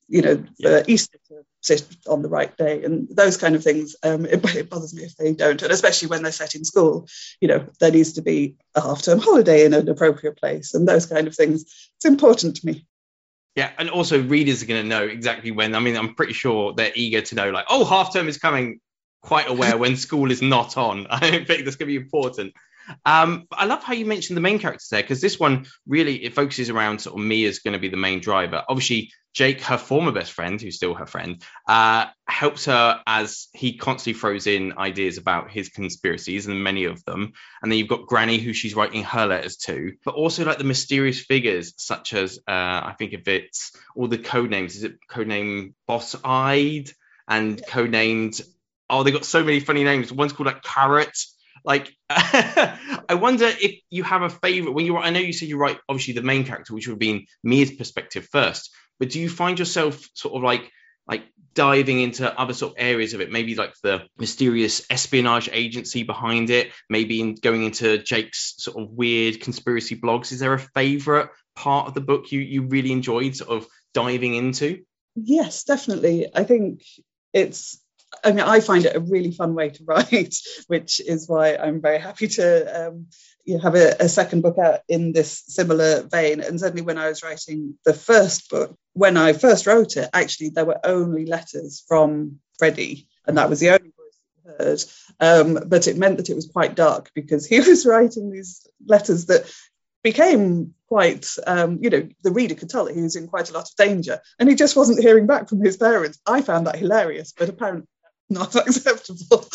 you 0.09 0.23
know, 0.23 0.43
yeah. 0.59 0.83
Easter 0.87 1.19
to 1.29 1.45
sit 1.61 1.87
on 2.07 2.23
the 2.23 2.29
right 2.29 2.57
day 2.57 2.83
and 2.83 3.09
those 3.11 3.37
kind 3.37 3.55
of 3.55 3.63
things. 3.63 3.95
Um, 4.03 4.25
it, 4.25 4.43
it, 4.57 4.71
bothers 4.71 4.95
me 4.95 5.03
if 5.03 5.17
they 5.17 5.35
don't, 5.35 5.63
and 5.63 5.71
especially 5.71 6.09
when 6.09 6.23
they're 6.23 6.33
set 6.33 6.55
in 6.55 6.65
school. 6.65 7.07
You 7.41 7.49
know, 7.49 7.67
there 7.79 7.93
needs 7.93 8.15
to 8.15 8.23
be 8.23 8.57
a 8.75 8.81
half-term 8.81 9.19
holiday 9.19 9.67
in 9.67 9.75
an 9.75 9.89
appropriate 9.89 10.39
place, 10.39 10.75
and 10.75 10.89
those 10.89 11.07
kind 11.07 11.27
of 11.27 11.37
things. 11.37 11.63
It's 11.97 12.07
important 12.07 12.57
to 12.57 12.67
me. 12.67 12.87
Yeah, 13.55 13.71
and 13.77 13.91
also 13.91 14.23
readers 14.23 14.63
are 14.63 14.67
going 14.67 14.83
to 14.83 14.89
know 14.89 15.05
exactly 15.05 15.51
when. 15.51 15.75
I 15.75 15.81
mean, 15.81 15.97
I'm 15.97 16.15
pretty 16.15 16.33
sure 16.33 16.73
they're 16.73 16.93
eager 16.95 17.21
to 17.21 17.35
know, 17.35 17.51
like, 17.51 17.67
oh, 17.69 17.85
half 17.85 18.13
term 18.13 18.29
is 18.29 18.39
coming. 18.39 18.81
Quite 19.21 19.51
aware 19.51 19.77
when 19.77 19.97
school 19.97 20.31
is 20.31 20.41
not 20.41 20.77
on. 20.77 21.07
I 21.11 21.45
think 21.45 21.65
that's 21.65 21.77
going 21.77 21.93
to 21.93 21.99
be 21.99 22.03
important. 22.03 22.55
Um, 23.05 23.47
I 23.53 23.67
love 23.67 23.83
how 23.83 23.93
you 23.93 24.07
mentioned 24.07 24.37
the 24.37 24.43
main 24.43 24.59
characters 24.59 24.89
there 24.91 25.03
because 25.03 25.21
this 25.21 25.39
one 25.39 25.67
really 25.87 26.25
it 26.25 26.35
focuses 26.35 26.71
around 26.71 27.01
sort 27.01 27.19
of 27.19 27.27
Mia's 27.27 27.61
going 27.61 27.75
to 27.75 27.79
be 27.79 27.89
the 27.89 27.97
main 27.97 28.21
driver. 28.21 28.65
Obviously, 28.69 29.11
Jake, 29.35 29.61
her 29.61 29.79
former 29.79 30.11
best 30.11 30.33
friend, 30.33 30.61
who's 30.61 30.77
still 30.77 30.95
her 30.95 31.07
friend, 31.07 31.43
uh, 31.69 32.07
helps 32.27 32.65
her 32.65 33.01
as 33.07 33.49
he 33.53 33.77
constantly 33.77 34.19
throws 34.19 34.47
in 34.47 34.77
ideas 34.79 35.17
about 35.17 35.51
his 35.51 35.69
conspiracies 35.69 36.47
and 36.47 36.65
many 36.65 36.87
of 36.87 37.05
them. 37.05 37.33
And 37.63 37.71
then 37.71 37.79
you've 37.79 37.89
got 37.89 38.07
Granny, 38.07 38.39
who 38.39 38.53
she's 38.53 38.75
writing 38.75 39.05
her 39.05 39.27
letters 39.27 39.57
to, 39.59 39.93
but 40.05 40.15
also 40.15 40.45
like 40.45 40.59
the 40.59 40.65
mysterious 40.65 41.21
figures, 41.21 41.75
such 41.77 42.15
as 42.15 42.39
uh, 42.49 42.51
I 42.51 42.95
think 42.99 43.13
if 43.13 43.29
it's 43.29 43.77
all 43.95 44.09
the 44.09 44.19
code 44.19 44.51
names, 44.51 44.75
is 44.75 44.83
it 44.83 44.99
codename 45.09 45.75
Boss 45.87 46.17
Eyed 46.25 46.91
and 47.29 47.63
codenamed? 47.63 48.43
Oh, 48.91 49.03
they 49.03 49.13
got 49.13 49.25
so 49.25 49.45
many 49.45 49.61
funny 49.61 49.85
names. 49.85 50.11
One's 50.11 50.33
called 50.33 50.47
like 50.47 50.63
Carrot. 50.63 51.17
Like, 51.69 51.93
I 52.11 53.15
wonder 53.15 53.47
if 53.47 53.81
you 53.91 54.03
have 54.03 54.23
a 54.23 54.31
favorite 54.31 54.73
when 54.73 54.87
you. 54.87 54.97
I 54.97 55.11
know 55.11 55.21
you 55.21 55.33
said 55.33 55.49
you 55.49 55.59
write 55.59 55.79
obviously 55.89 56.15
the 56.15 56.23
main 56.23 56.45
character, 56.45 56.75
which 56.75 56.89
would 56.89 56.95
have 56.95 56.99
been 56.99 57.27
Mia's 57.45 57.71
perspective 57.71 58.27
first 58.33 58.71
but 58.99 59.11
do 59.11 59.21
you 59.21 59.29
find 59.29 59.59
yourself 59.59 60.09
sort 60.15 60.35
of 60.35 60.43
like 60.43 60.71
like 61.07 61.23
diving 61.55 62.01
into 62.01 62.39
other 62.39 62.53
sort 62.53 62.73
of 62.73 62.77
areas 62.79 63.15
of 63.15 63.21
it? 63.21 63.33
Maybe 63.33 63.55
like 63.55 63.75
the 63.83 64.03
mysterious 64.19 64.85
espionage 64.91 65.49
agency 65.53 66.03
behind 66.03 66.51
it 66.51 66.73
maybe 66.91 67.21
in 67.21 67.35
going 67.35 67.65
into 67.65 67.99
jake's 67.99 68.55
sort 68.59 68.83
of 68.83 68.91
weird 68.91 69.41
conspiracy 69.41 69.97
blogs. 69.97 70.33
Is 70.33 70.41
there 70.41 70.55
a 70.55 70.59
favorite 70.59 71.31
part 71.57 71.89
of 71.89 71.95
the 71.95 72.01
book 72.01 72.31
you 72.33 72.41
you 72.41 72.63
really 72.63 72.93
enjoyed 72.93 73.37
sort 73.37 73.51
of 73.51 73.67
diving 73.95 74.35
into? 74.35 74.83
Yes 75.15 75.65
definitely. 75.65 76.27
I 76.35 76.45
think 76.45 76.83
it's 77.33 77.81
I 78.25 78.31
mean, 78.33 78.41
I 78.41 78.61
find 78.61 78.85
it 78.85 78.97
a 78.97 79.01
really 79.01 79.33
fun 79.33 79.55
way 79.55 79.71
to 79.71 79.85
write, 79.85 80.35
which 80.67 81.01
is 81.01 81.29
why 81.29 81.57
I'm 81.57 81.81
very 81.81 81.99
happy 81.99 82.29
to 82.29 82.89
um, 82.89 83.07
you 83.49 83.59
have 83.59 83.75
a, 83.75 83.97
a, 84.01 84.09
second 84.11 84.43
book 84.43 84.59
out 84.59 84.81
in 84.89 85.13
this 85.13 85.43
similar 85.47 86.03
vein. 86.03 86.41
And 86.41 86.61
certainly, 86.61 86.83
when 86.83 86.99
I 86.99 87.09
was 87.09 87.23
writing 87.23 87.79
the 87.85 87.95
first 87.95 88.51
book, 88.51 88.77
when 88.93 89.17
I 89.17 89.33
first 89.33 89.67
wrote 89.67 89.97
it, 89.97 90.11
actually 90.13 90.51
there 90.51 90.67
were 90.67 90.81
only 90.85 91.25
letters 91.25 91.83
from 91.89 92.41
Freddie, 92.59 93.09
and 93.27 93.39
that 93.39 93.49
was 93.49 93.61
the 93.61 93.71
only 93.71 93.91
voice 93.97 94.21
I 94.47 94.63
heard. 94.63 94.85
Um, 95.21 95.69
but 95.69 95.87
it 95.87 95.97
meant 95.97 96.19
that 96.19 96.29
it 96.29 96.35
was 96.35 96.51
quite 96.53 96.75
dark 96.75 97.11
because 97.15 97.47
he 97.47 97.59
was 97.69 97.87
writing 97.87 98.31
these 98.31 98.67
letters 98.87 99.27
that 99.27 99.51
became 100.03 100.75
quite, 100.87 101.27
um, 101.47 101.79
you 101.81 101.91
know, 101.91 102.09
the 102.23 102.31
reader 102.31 102.55
could 102.55 102.69
tell 102.69 102.85
that 102.85 102.95
he 102.95 103.03
was 103.03 103.17
in 103.17 103.29
quite 103.29 103.49
a 103.49 103.55
lot 103.55 103.69
of 103.69 103.77
danger, 103.77 104.21
and 104.39 104.49
he 104.49 104.55
just 104.55 104.77
wasn't 104.77 105.01
hearing 105.01 105.27
back 105.27 105.49
from 105.49 105.65
his 105.65 105.79
parents. 105.79 106.19
I 106.27 106.43
found 106.43 106.67
that 106.67 106.77
hilarious, 106.77 107.33
but 107.33 107.49
apparently 107.49 107.89
not 108.31 108.55
acceptable, 108.67 109.49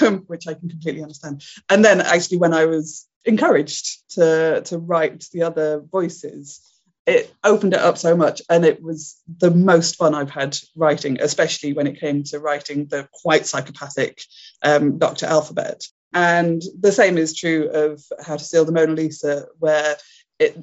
um, 0.00 0.24
which 0.26 0.46
I 0.46 0.54
can 0.54 0.68
completely 0.68 1.02
understand. 1.02 1.42
And 1.68 1.84
then 1.84 2.00
actually, 2.00 2.38
when 2.38 2.54
I 2.54 2.66
was 2.66 3.06
encouraged 3.24 4.02
to 4.10 4.62
to 4.62 4.78
write 4.78 5.24
the 5.32 5.42
other 5.42 5.80
voices 5.80 6.60
it 7.06 7.34
opened 7.42 7.74
it 7.74 7.80
up 7.80 7.98
so 7.98 8.16
much 8.16 8.40
and 8.48 8.64
it 8.64 8.82
was 8.82 9.20
the 9.38 9.50
most 9.50 9.96
fun 9.96 10.14
i've 10.14 10.30
had 10.30 10.56
writing 10.76 11.18
especially 11.20 11.72
when 11.72 11.86
it 11.86 12.00
came 12.00 12.22
to 12.22 12.38
writing 12.38 12.86
the 12.86 13.08
quite 13.12 13.46
psychopathic 13.46 14.22
um, 14.62 14.98
dr 14.98 15.24
alphabet 15.24 15.86
and 16.12 16.62
the 16.78 16.92
same 16.92 17.18
is 17.18 17.34
true 17.34 17.68
of 17.68 18.02
how 18.22 18.36
to 18.36 18.44
steal 18.44 18.64
the 18.64 18.72
mona 18.72 18.92
lisa 18.92 19.46
where 19.58 19.96
it 20.38 20.56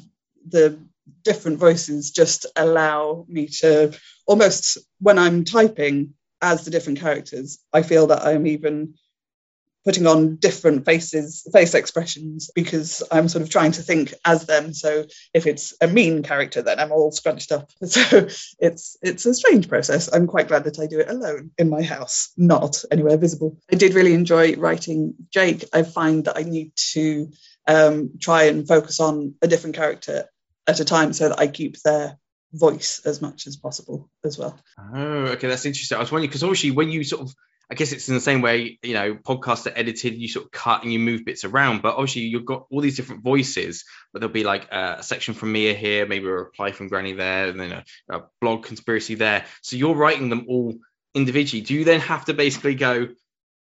the 0.47 0.79
different 1.23 1.59
voices 1.59 2.11
just 2.11 2.45
allow 2.55 3.25
me 3.27 3.47
to 3.47 3.91
almost 4.27 4.77
when 4.99 5.17
i'm 5.17 5.43
typing 5.43 6.13
as 6.41 6.65
the 6.65 6.71
different 6.71 6.99
characters 6.99 7.59
i 7.73 7.81
feel 7.81 8.07
that 8.07 8.25
i'm 8.25 8.47
even 8.47 8.93
putting 9.83 10.05
on 10.05 10.35
different 10.35 10.85
faces, 10.85 11.47
face 11.51 11.73
expressions, 11.73 12.51
because 12.53 13.01
I'm 13.11 13.27
sort 13.27 13.41
of 13.41 13.49
trying 13.49 13.71
to 13.73 13.81
think 13.81 14.13
as 14.23 14.45
them. 14.45 14.73
So 14.73 15.05
if 15.33 15.47
it's 15.47 15.73
a 15.81 15.87
mean 15.87 16.23
character, 16.23 16.61
then 16.61 16.79
I'm 16.79 16.91
all 16.91 17.11
scrunched 17.11 17.51
up. 17.51 17.71
So 17.91 18.27
it's 18.59 18.95
it's 19.01 19.25
a 19.25 19.33
strange 19.33 19.67
process. 19.67 20.09
I'm 20.11 20.27
quite 20.27 20.47
glad 20.47 20.63
that 20.63 20.79
I 20.79 20.87
do 20.87 20.99
it 20.99 21.09
alone 21.09 21.51
in 21.57 21.69
my 21.69 21.81
house, 21.81 22.31
not 22.37 22.83
anywhere 22.89 23.17
visible. 23.17 23.57
I 23.71 23.75
did 23.75 23.95
really 23.95 24.13
enjoy 24.13 24.55
writing 24.55 25.15
Jake. 25.29 25.65
I 25.73 25.83
find 25.83 26.25
that 26.25 26.37
I 26.37 26.43
need 26.43 26.71
to 26.93 27.31
um, 27.67 28.11
try 28.19 28.43
and 28.43 28.67
focus 28.67 28.99
on 29.01 29.35
a 29.41 29.47
different 29.47 29.75
character 29.75 30.25
at 30.67 30.79
a 30.79 30.85
time 30.85 31.11
so 31.11 31.29
that 31.29 31.39
I 31.39 31.47
keep 31.47 31.81
their 31.81 32.17
voice 32.53 33.01
as 33.05 33.21
much 33.21 33.47
as 33.47 33.55
possible 33.57 34.09
as 34.23 34.37
well. 34.37 34.57
Oh, 34.77 35.27
okay, 35.33 35.47
that's 35.47 35.65
interesting. 35.65 35.97
I 35.97 36.01
was 36.01 36.11
wondering 36.11 36.29
because 36.29 36.43
obviously 36.43 36.71
when 36.71 36.89
you 36.89 37.03
sort 37.03 37.21
of 37.21 37.33
I 37.71 37.73
guess 37.73 37.93
it's 37.93 38.09
in 38.09 38.15
the 38.15 38.21
same 38.21 38.41
way, 38.41 38.79
you 38.83 38.93
know, 38.93 39.15
podcasts 39.15 39.65
are 39.65 39.73
edited, 39.73 40.15
you 40.15 40.27
sort 40.27 40.45
of 40.45 40.51
cut 40.51 40.83
and 40.83 40.91
you 40.91 40.99
move 40.99 41.23
bits 41.23 41.45
around, 41.45 41.81
but 41.81 41.93
obviously 41.93 42.23
you've 42.23 42.45
got 42.45 42.65
all 42.69 42.81
these 42.81 42.97
different 42.97 43.23
voices, 43.23 43.85
but 44.11 44.19
there'll 44.19 44.33
be 44.33 44.43
like 44.43 44.67
uh, 44.73 44.97
a, 44.99 45.03
section 45.03 45.33
from 45.33 45.53
Mia 45.53 45.73
here, 45.73 46.05
maybe 46.05 46.25
a 46.25 46.31
reply 46.31 46.73
from 46.73 46.89
Granny 46.89 47.13
there, 47.13 47.47
and 47.47 47.57
then 47.57 47.71
a, 47.71 47.85
a 48.09 48.23
blog 48.41 48.65
conspiracy 48.65 49.15
there. 49.15 49.45
So 49.61 49.77
you're 49.77 49.95
writing 49.95 50.27
them 50.27 50.47
all 50.49 50.73
individually. 51.15 51.61
Do 51.61 51.73
you 51.73 51.85
then 51.85 52.01
have 52.01 52.25
to 52.25 52.33
basically 52.33 52.75
go, 52.75 53.07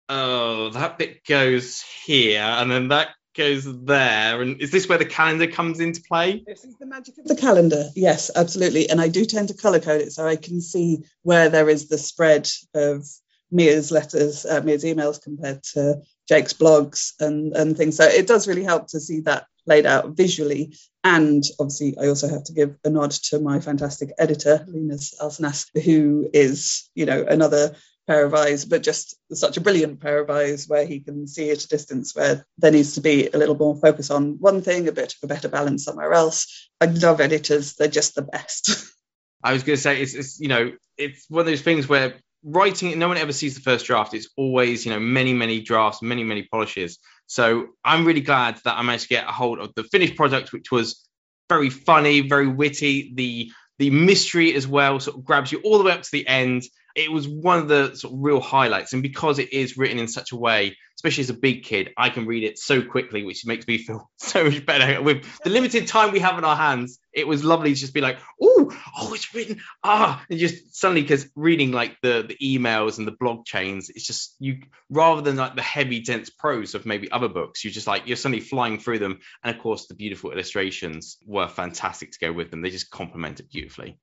oh, 0.07 0.69
that 0.69 0.97
bit 0.97 1.25
goes 1.25 1.83
here, 2.05 2.39
and 2.39 2.71
then 2.71 2.87
that 2.87 3.09
goes 3.37 3.65
there. 3.85 4.41
And 4.41 4.61
is 4.61 4.71
this 4.71 4.89
where 4.89 4.97
the 4.97 5.05
calendar 5.05 5.47
comes 5.47 5.79
into 5.79 6.01
play? 6.01 6.43
This 6.45 6.65
is 6.65 6.75
the 6.77 6.85
magic 6.85 7.17
of 7.19 7.25
the 7.25 7.35
calendar. 7.35 7.89
Yes, 7.95 8.31
absolutely. 8.35 8.89
And 8.89 8.99
I 8.99 9.07
do 9.07 9.23
tend 9.23 9.49
to 9.49 9.53
color 9.53 9.79
code 9.79 10.01
it 10.01 10.11
so 10.11 10.27
I 10.27 10.35
can 10.35 10.59
see 10.59 11.03
where 11.21 11.49
there 11.49 11.69
is 11.69 11.87
the 11.87 11.97
spread 11.97 12.49
of 12.73 13.07
Mia's 13.51 13.91
letters, 13.91 14.45
uh, 14.45 14.61
Mia's 14.61 14.83
emails 14.83 15.21
compared 15.21 15.63
to 15.75 16.01
Jake's 16.27 16.53
blogs 16.53 17.13
and, 17.19 17.55
and 17.55 17.77
things. 17.77 17.95
So 17.95 18.03
it 18.03 18.27
does 18.27 18.47
really 18.47 18.63
help 18.63 18.87
to 18.87 18.99
see 18.99 19.21
that 19.21 19.45
laid 19.65 19.85
out 19.85 20.17
visually. 20.17 20.75
And 21.03 21.43
obviously, 21.59 21.97
I 21.97 22.07
also 22.07 22.27
have 22.27 22.43
to 22.45 22.53
give 22.53 22.75
a 22.83 22.89
nod 22.89 23.11
to 23.29 23.39
my 23.39 23.59
fantastic 23.59 24.11
editor, 24.17 24.65
Linas 24.67 25.13
Alsenas, 25.21 25.67
who 25.81 26.29
is, 26.33 26.89
you 26.95 27.05
know, 27.05 27.23
another 27.25 27.75
pair 28.07 28.25
of 28.25 28.33
eyes, 28.33 28.65
but 28.65 28.83
just 28.83 29.15
such 29.33 29.57
a 29.57 29.61
brilliant 29.61 29.99
pair 29.99 30.19
of 30.19 30.29
eyes 30.29 30.67
where 30.67 30.85
he 30.85 30.99
can 30.99 31.27
see 31.27 31.51
at 31.51 31.63
a 31.63 31.67
distance 31.67 32.15
where 32.15 32.45
there 32.57 32.71
needs 32.71 32.95
to 32.95 33.01
be 33.01 33.27
a 33.27 33.37
little 33.37 33.57
more 33.57 33.75
focus 33.75 34.09
on 34.09 34.37
one 34.39 34.61
thing, 34.61 34.87
a 34.87 34.91
bit 34.91 35.13
of 35.13 35.19
a 35.23 35.27
better 35.27 35.49
balance 35.49 35.83
somewhere 35.83 36.13
else. 36.13 36.69
I 36.79 36.85
love 36.85 37.19
editors, 37.19 37.75
they're 37.75 37.87
just 37.87 38.15
the 38.15 38.21
best. 38.21 38.71
I 39.43 39.53
was 39.53 39.63
going 39.63 39.75
to 39.75 39.81
say, 39.81 40.01
it's, 40.01 40.13
it's, 40.13 40.39
you 40.39 40.47
know, 40.47 40.71
it's 40.97 41.25
one 41.29 41.41
of 41.41 41.45
those 41.45 41.61
things 41.61 41.87
where 41.87 42.15
writing 42.43 42.97
no 42.97 43.07
one 43.07 43.17
ever 43.17 43.33
sees 43.33 43.55
the 43.55 43.61
first 43.61 43.85
draft. 43.85 44.13
It's 44.13 44.29
always 44.37 44.85
you 44.85 44.91
know 44.91 44.99
many 44.99 45.33
many 45.33 45.61
drafts 45.61 46.01
many 46.01 46.23
many 46.23 46.43
polishes. 46.43 46.99
So 47.27 47.67
i'm 47.83 48.05
really 48.05 48.21
glad 48.21 48.59
that 48.63 48.77
i 48.77 48.81
managed 48.81 49.03
to 49.03 49.09
get 49.09 49.27
a 49.27 49.31
hold 49.31 49.59
of 49.59 49.73
the 49.75 49.83
finished 49.83 50.15
product 50.15 50.53
which 50.53 50.71
was 50.71 51.05
very 51.49 51.69
funny 51.69 52.21
very 52.21 52.47
witty. 52.47 53.11
The 53.15 53.51
the 53.79 53.89
mystery 53.89 54.53
as 54.55 54.67
well 54.67 54.99
sort 54.99 55.17
of 55.17 55.25
grabs 55.25 55.51
you 55.51 55.59
all 55.59 55.77
the 55.77 55.83
way 55.83 55.91
up 55.91 56.01
to 56.01 56.11
the 56.11 56.27
end 56.27 56.63
it 56.97 57.11
was 57.11 57.27
one 57.27 57.59
of 57.59 57.67
the 57.67 57.95
sort 57.95 58.13
of 58.13 58.19
real 58.21 58.41
highlights 58.41 58.91
and 58.91 59.03
because 59.03 59.39
it 59.39 59.53
is 59.53 59.77
written 59.77 59.99
in 59.99 60.07
such 60.07 60.31
a 60.31 60.35
way 60.35 60.75
especially 60.97 61.21
as 61.21 61.29
a 61.29 61.35
big 61.35 61.63
kid, 61.63 61.93
I 61.95 62.09
can 62.09 62.25
read 62.25 62.43
it 62.43 62.57
so 62.57 62.81
quickly, 62.81 63.23
which 63.23 63.45
makes 63.45 63.67
me 63.67 63.77
feel 63.77 64.09
so 64.17 64.43
much 64.45 64.65
better. 64.65 65.01
With 65.01 65.25
the 65.43 65.49
limited 65.49 65.87
time 65.87 66.11
we 66.11 66.19
have 66.19 66.37
in 66.37 66.43
our 66.43 66.55
hands, 66.55 66.99
it 67.13 67.27
was 67.27 67.43
lovely 67.43 67.73
to 67.73 67.79
just 67.79 67.93
be 67.93 68.01
like, 68.01 68.17
oh, 68.41 68.71
oh, 68.97 69.13
it's 69.13 69.33
written, 69.33 69.61
ah, 69.83 70.23
and 70.29 70.39
just 70.39 70.75
suddenly 70.75 71.03
because 71.03 71.29
reading 71.35 71.71
like 71.71 71.97
the 72.01 72.25
the 72.27 72.37
emails 72.41 72.97
and 72.97 73.07
the 73.07 73.15
blog 73.19 73.45
chains, 73.45 73.89
it's 73.89 74.05
just 74.05 74.35
you 74.39 74.61
rather 74.89 75.21
than 75.21 75.35
like 75.35 75.55
the 75.55 75.61
heavy 75.61 75.99
dense 75.99 76.29
prose 76.29 76.73
of 76.73 76.85
maybe 76.85 77.11
other 77.11 77.29
books, 77.29 77.63
you're 77.63 77.73
just 77.73 77.87
like 77.87 78.07
you're 78.07 78.17
suddenly 78.17 78.41
flying 78.41 78.79
through 78.79 78.99
them, 78.99 79.19
and 79.43 79.55
of 79.55 79.61
course 79.61 79.87
the 79.87 79.95
beautiful 79.95 80.31
illustrations 80.31 81.17
were 81.25 81.47
fantastic 81.47 82.11
to 82.11 82.19
go 82.19 82.33
with 82.33 82.49
them. 82.49 82.61
They 82.61 82.71
just 82.71 82.89
complemented 82.89 83.49
beautifully. 83.49 83.99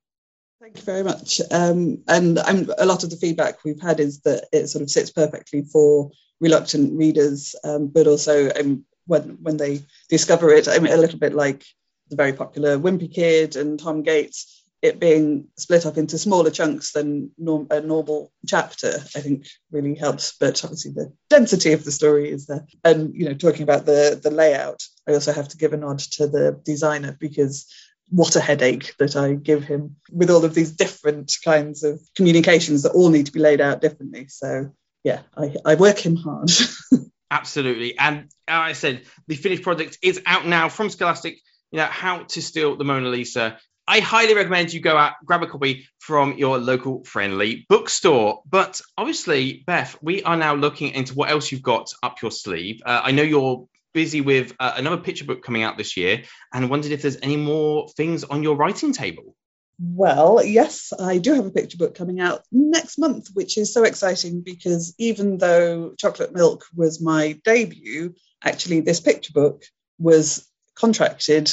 Thank 0.61 0.77
you 0.77 0.83
very 0.83 1.03
much. 1.03 1.41
Um, 1.51 2.03
and 2.07 2.39
a 2.77 2.85
lot 2.85 3.03
of 3.03 3.09
the 3.09 3.17
feedback 3.17 3.63
we've 3.63 3.81
had 3.81 3.99
is 3.99 4.21
that 4.21 4.47
it 4.51 4.67
sort 4.67 4.81
of 4.81 4.89
sits 4.89 5.11
perfectly 5.11 5.63
for 5.63 6.11
reluctant 6.39 6.97
readers, 6.97 7.55
um, 7.63 7.87
but 7.87 8.07
also 8.07 8.49
um, 8.51 8.85
when 9.05 9.37
when 9.41 9.57
they 9.57 9.81
discover 10.09 10.49
it, 10.51 10.67
I 10.67 10.79
mean, 10.79 10.93
a 10.93 10.97
little 10.97 11.19
bit 11.19 11.33
like 11.33 11.65
the 12.09 12.15
very 12.15 12.33
popular 12.33 12.77
Wimpy 12.77 13.13
Kid 13.13 13.55
and 13.55 13.79
Tom 13.79 14.03
Gates, 14.03 14.63
it 14.81 14.99
being 14.99 15.47
split 15.57 15.85
up 15.85 15.97
into 15.97 16.17
smaller 16.17 16.51
chunks 16.51 16.91
than 16.93 17.31
norm, 17.37 17.67
a 17.69 17.81
normal 17.81 18.31
chapter, 18.47 18.93
I 19.15 19.19
think 19.19 19.47
really 19.71 19.95
helps. 19.95 20.37
But 20.39 20.63
obviously, 20.63 20.91
the 20.91 21.13
density 21.29 21.73
of 21.73 21.83
the 21.83 21.91
story 21.91 22.29
is 22.31 22.47
there. 22.47 22.65
And 22.83 23.13
you 23.13 23.25
know, 23.25 23.33
talking 23.33 23.63
about 23.63 23.85
the 23.85 24.19
the 24.21 24.31
layout, 24.31 24.83
I 25.07 25.13
also 25.13 25.33
have 25.33 25.49
to 25.49 25.57
give 25.57 25.73
a 25.73 25.77
nod 25.77 25.99
to 25.99 26.27
the 26.27 26.59
designer 26.63 27.15
because 27.19 27.67
what 28.09 28.35
a 28.35 28.39
headache 28.39 28.93
that 28.99 29.15
I 29.15 29.33
give 29.33 29.63
him 29.63 29.97
with 30.11 30.29
all 30.29 30.45
of 30.45 30.53
these 30.53 30.71
different 30.71 31.33
kinds 31.43 31.83
of 31.83 31.99
communications 32.15 32.83
that 32.83 32.93
all 32.93 33.09
need 33.09 33.25
to 33.27 33.31
be 33.31 33.39
laid 33.39 33.61
out 33.61 33.81
differently. 33.81 34.27
So 34.27 34.71
yeah, 35.03 35.21
I, 35.35 35.55
I 35.65 35.75
work 35.75 35.99
him 35.99 36.15
hard. 36.15 36.49
Absolutely. 37.31 37.97
And 37.97 38.25
as 38.47 38.59
I 38.61 38.73
said, 38.73 39.03
the 39.27 39.35
finished 39.35 39.63
product 39.63 39.97
is 40.01 40.21
out 40.25 40.45
now 40.45 40.69
from 40.69 40.89
Scholastic. 40.89 41.37
You 41.71 41.77
know, 41.77 41.85
how 41.85 42.23
to 42.23 42.41
steal 42.41 42.77
the 42.77 42.85
Mona 42.85 43.09
Lisa. 43.09 43.57
I 43.87 43.99
highly 43.99 44.33
recommend 44.33 44.73
you 44.73 44.79
go 44.79 44.97
out, 44.97 45.13
grab 45.25 45.43
a 45.43 45.47
copy 45.47 45.87
from 45.99 46.37
your 46.37 46.57
local 46.57 47.03
friendly 47.03 47.65
bookstore. 47.69 48.41
But 48.49 48.81
obviously, 48.97 49.63
Beth, 49.67 49.97
we 50.01 50.23
are 50.23 50.37
now 50.37 50.55
looking 50.55 50.93
into 50.93 51.13
what 51.13 51.29
else 51.29 51.51
you've 51.51 51.61
got 51.61 51.91
up 52.01 52.21
your 52.21 52.31
sleeve. 52.31 52.81
Uh, 52.85 53.01
I 53.03 53.11
know 53.11 53.23
you're 53.23 53.67
busy 53.95 54.21
with 54.21 54.53
uh, 54.59 54.73
another 54.75 54.97
picture 54.97 55.25
book 55.25 55.41
coming 55.41 55.63
out 55.63 55.77
this 55.77 55.97
year 55.97 56.23
and 56.53 56.69
wondered 56.69 56.91
if 56.91 57.01
there's 57.01 57.17
any 57.23 57.37
more 57.37 57.87
things 57.97 58.23
on 58.23 58.43
your 58.43 58.55
writing 58.55 58.93
table. 58.93 59.35
Well, 59.79 60.43
yes, 60.45 60.93
I 60.97 61.17
do 61.17 61.33
have 61.33 61.45
a 61.45 61.51
picture 61.51 61.77
book 61.77 61.95
coming 61.95 62.19
out 62.19 62.43
next 62.51 62.97
month, 62.99 63.29
which 63.33 63.57
is 63.57 63.73
so 63.73 63.83
exciting 63.83 64.41
because 64.41 64.93
even 64.99 65.37
though 65.37 65.93
Chocolate 65.97 66.33
Milk 66.33 66.65
was 66.75 67.01
my 67.01 67.39
debut, 67.43 68.13
actually, 68.43 68.81
this 68.81 68.99
picture 68.99 69.33
book 69.33 69.63
was 69.97 70.47
contracted 70.75 71.51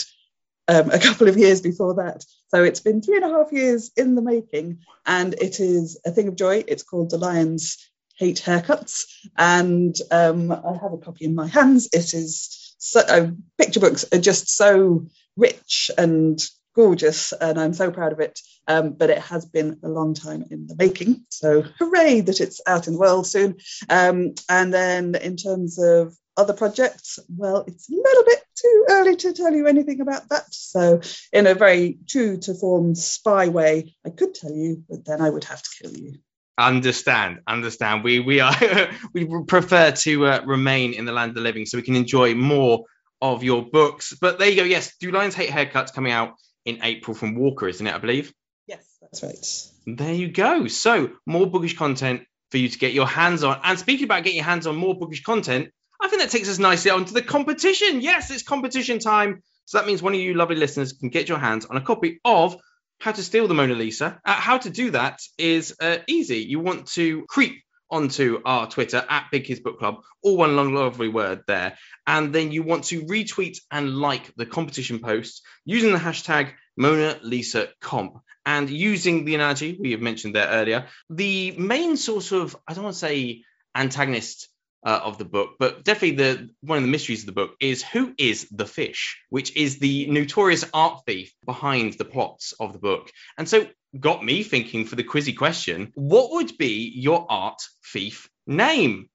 um, 0.69 0.91
a 0.91 0.99
couple 1.07 1.29
of 1.29 1.37
years 1.37 1.61
before 1.61 1.95
that. 1.95 2.25
So 2.49 2.63
it's 2.63 2.81
been 2.81 3.03
three 3.03 3.17
and 3.17 3.25
a 3.25 3.29
half 3.29 3.53
years 3.53 3.91
in 3.97 4.15
the 4.15 4.23
making, 4.23 4.81
and 5.07 5.35
it 5.35 5.59
is 5.59 5.99
a 6.05 6.11
thing 6.11 6.29
of 6.29 6.37
joy. 6.37 6.65
It's 6.67 6.83
called 6.83 7.11
Do 7.11 7.17
Lions 7.17 7.79
Hate 8.19 8.43
Haircuts, 8.45 9.05
and 9.37 9.95
um, 10.11 10.53
I 10.53 10.79
have 10.81 10.93
a 10.93 10.99
copy 10.99 11.25
in 11.25 11.35
my 11.35 11.47
hands. 11.47 11.89
It 11.93 12.15
is 12.15 12.75
so, 12.79 13.01
uh, 13.01 13.31
picture 13.59 13.81
books 13.81 14.05
are 14.13 14.19
just 14.19 14.49
so 14.49 15.07
rich 15.37 15.91
and 15.97 16.39
gorgeous, 16.75 17.33
and 17.33 17.61
I'm 17.61 17.75
so 17.75 17.91
proud 17.91 18.13
of 18.13 18.21
it. 18.21 18.41
Um, 18.67 18.93
but 18.93 19.11
it 19.11 19.19
has 19.19 19.45
been 19.45 19.79
a 19.83 19.89
long 19.89 20.15
time 20.15 20.45
in 20.51 20.67
the 20.67 20.77
making. 20.77 21.25
So 21.29 21.63
hooray 21.63 22.23
that 22.23 22.41
it's 22.41 22.61
out 22.67 22.87
in 22.87 22.95
the 22.95 22.99
world 22.99 23.27
soon. 23.27 23.57
Um, 23.89 24.35
and 24.49 24.73
then 24.73 25.15
in 25.15 25.37
terms 25.37 25.79
of 25.79 26.17
other 26.37 26.55
projects, 26.55 27.19
well, 27.29 27.65
it's 27.67 27.89
a 27.91 27.95
little 27.95 28.25
bit 28.25 28.43
too 28.57 28.87
early 28.89 29.17
to 29.17 29.33
tell 29.33 29.53
you 29.53 29.67
anything 29.67 30.01
about 30.01 30.29
that. 30.31 30.53
So, 30.53 31.01
in 31.33 31.47
a 31.47 31.55
very 31.55 31.99
true 32.09 32.39
to 32.39 32.55
form 32.55 32.95
spy 32.95 33.49
way, 33.49 33.95
I 34.05 34.11
could 34.11 34.35
tell 34.35 34.53
you, 34.53 34.83
but 34.89 35.05
then 35.05 35.21
I 35.21 35.29
would 35.29 35.45
have 35.45 35.63
to 35.63 35.71
kill 35.83 35.97
you. 35.97 36.15
Understand, 36.59 37.41
understand. 37.47 38.05
We 38.05 38.21
we 38.21 38.41
are 38.41 38.55
we 39.15 39.27
prefer 39.47 39.93
to 39.93 40.27
uh, 40.27 40.43
remain 40.45 40.93
in 40.93 41.05
the 41.07 41.13
land 41.13 41.31
of 41.31 41.35
the 41.35 41.41
living 41.41 41.67
so 41.67 41.79
we 41.79 41.83
can 41.83 41.97
enjoy 41.97 42.35
more 42.35 42.85
of 43.21 43.43
your 43.43 43.63
books. 43.63 44.15
But 44.21 44.39
there 44.39 44.49
you 44.49 44.57
go. 44.57 44.65
Yes, 44.65 44.97
Do 44.99 45.11
Lions 45.11 45.35
Hate 45.35 45.51
Haircuts 45.51 45.95
coming 45.95 46.13
out 46.13 46.35
in 46.65 46.81
April 46.83 47.15
from 47.15 47.37
Walker, 47.37 47.69
isn't 47.69 47.87
it? 47.87 47.95
I 47.95 47.99
believe. 47.99 48.33
Yes, 48.67 48.85
that's 49.01 49.23
right. 49.23 49.97
There 49.97 50.13
you 50.13 50.29
go. 50.29 50.67
So 50.69 51.11
more 51.27 51.47
bookish 51.47 51.77
content 51.77 52.23
for 52.51 52.59
you 52.59 52.69
to 52.69 52.79
get 52.79 52.93
your 52.93 53.07
hands 53.07 53.43
on. 53.45 53.61
And 53.65 53.79
speaking 53.79 54.05
about 54.05 54.23
getting 54.25 54.37
your 54.37 54.45
hands 54.45 54.67
on 54.67 54.77
more 54.77 54.95
bookish 54.95 55.23
content, 55.23 55.71
I 56.01 56.09
think 56.09 56.21
that 56.21 56.31
takes 56.31 56.49
us 56.49 56.59
nicely 56.59 56.91
onto 56.91 57.15
the 57.15 57.23
competition. 57.23 58.01
Yes, 58.01 58.31
it's 58.31 58.43
competition 58.43 58.99
time. 58.99 59.43
So 59.65 59.79
that 59.79 59.87
means 59.87 60.03
one 60.03 60.15
of 60.15 60.21
you 60.21 60.35
lovely 60.35 60.57
listeners 60.57 60.93
can 60.93 61.09
get 61.09 61.29
your 61.29 61.39
hands 61.39 61.65
on 61.65 61.77
a 61.77 61.81
copy 61.81 62.21
of 62.25 62.57
How 63.03 63.11
to 63.11 63.23
Steal 63.25 63.49
the 63.49 63.55
Mona 63.55 63.75
Lisa. 63.75 64.21
Uh, 64.25 64.33
how 64.33 64.59
to 64.59 64.71
do 64.71 64.93
that 64.93 65.19
is 65.37 65.75
uh, 65.81 65.97
easy. 66.07 66.39
You 66.39 66.61
want 66.61 66.87
to 66.93 67.25
creep 67.29 67.65
onto 67.91 68.41
our 68.45 68.71
Twitter 68.71 69.05
at 69.09 69.27
Big 69.33 69.45
Kids 69.45 69.59
Book 69.59 69.81
Club, 69.81 70.05
all 70.23 70.37
one 70.37 70.55
long 70.55 70.73
lovely 70.73 71.09
word 71.09 71.43
there. 71.49 71.77
And 72.07 72.33
then 72.33 72.53
you 72.53 72.63
want 72.63 72.85
to 72.85 73.03
retweet 73.07 73.59
and 73.73 73.97
like 73.97 74.33
the 74.37 74.47
competition 74.47 75.01
post 75.01 75.43
using 75.65 75.91
the 75.91 75.99
hashtag 75.99 76.53
Mona 76.77 77.19
Lisa 77.25 77.71
Comp. 77.81 78.21
And 78.47 78.71
using 78.71 79.25
the 79.25 79.35
analogy 79.35 79.77
we 79.81 79.91
have 79.91 80.01
mentioned 80.01 80.37
there 80.37 80.47
earlier, 80.47 80.87
the 81.11 81.57
main 81.59 81.97
sort 81.97 82.31
of, 82.31 82.57
I 82.69 82.75
don't 82.75 82.85
want 82.85 82.95
to 82.95 83.01
say 83.01 83.43
antagonist 83.75 84.49
uh, 84.85 85.01
of 85.05 85.19
the 85.19 85.25
book, 85.25 85.57
but 85.59 85.85
definitely 85.85 86.17
the 86.17 86.51
one 86.61 86.79
of 86.79 86.85
the 86.85 86.91
mysteries 86.91 87.21
of 87.21 87.27
the 87.27 87.33
book 87.33 87.55
is 87.61 87.83
who 87.83 88.13
is 88.19 88.49
the 88.51 88.67
fish, 88.67 89.21
which 89.31 89.55
is 89.57 89.79
the 89.79 90.07
notorious 90.09 90.65
art 90.75 91.03
thief 91.07 91.33
behind 91.45 91.95
the 91.95 92.05
plots 92.05 92.53
of 92.59 92.73
the 92.73 92.79
book. 92.79 93.11
And 93.39 93.49
so 93.49 93.67
got 93.99 94.25
me 94.25 94.43
thinking 94.43 94.87
for 94.87 94.97
the 94.97 95.05
quizzy 95.05 95.37
question, 95.37 95.93
what 95.95 96.33
would 96.33 96.59
be 96.59 96.93
your 96.95 97.27
art 97.29 97.63
thief 97.93 98.29
name? 98.47 99.09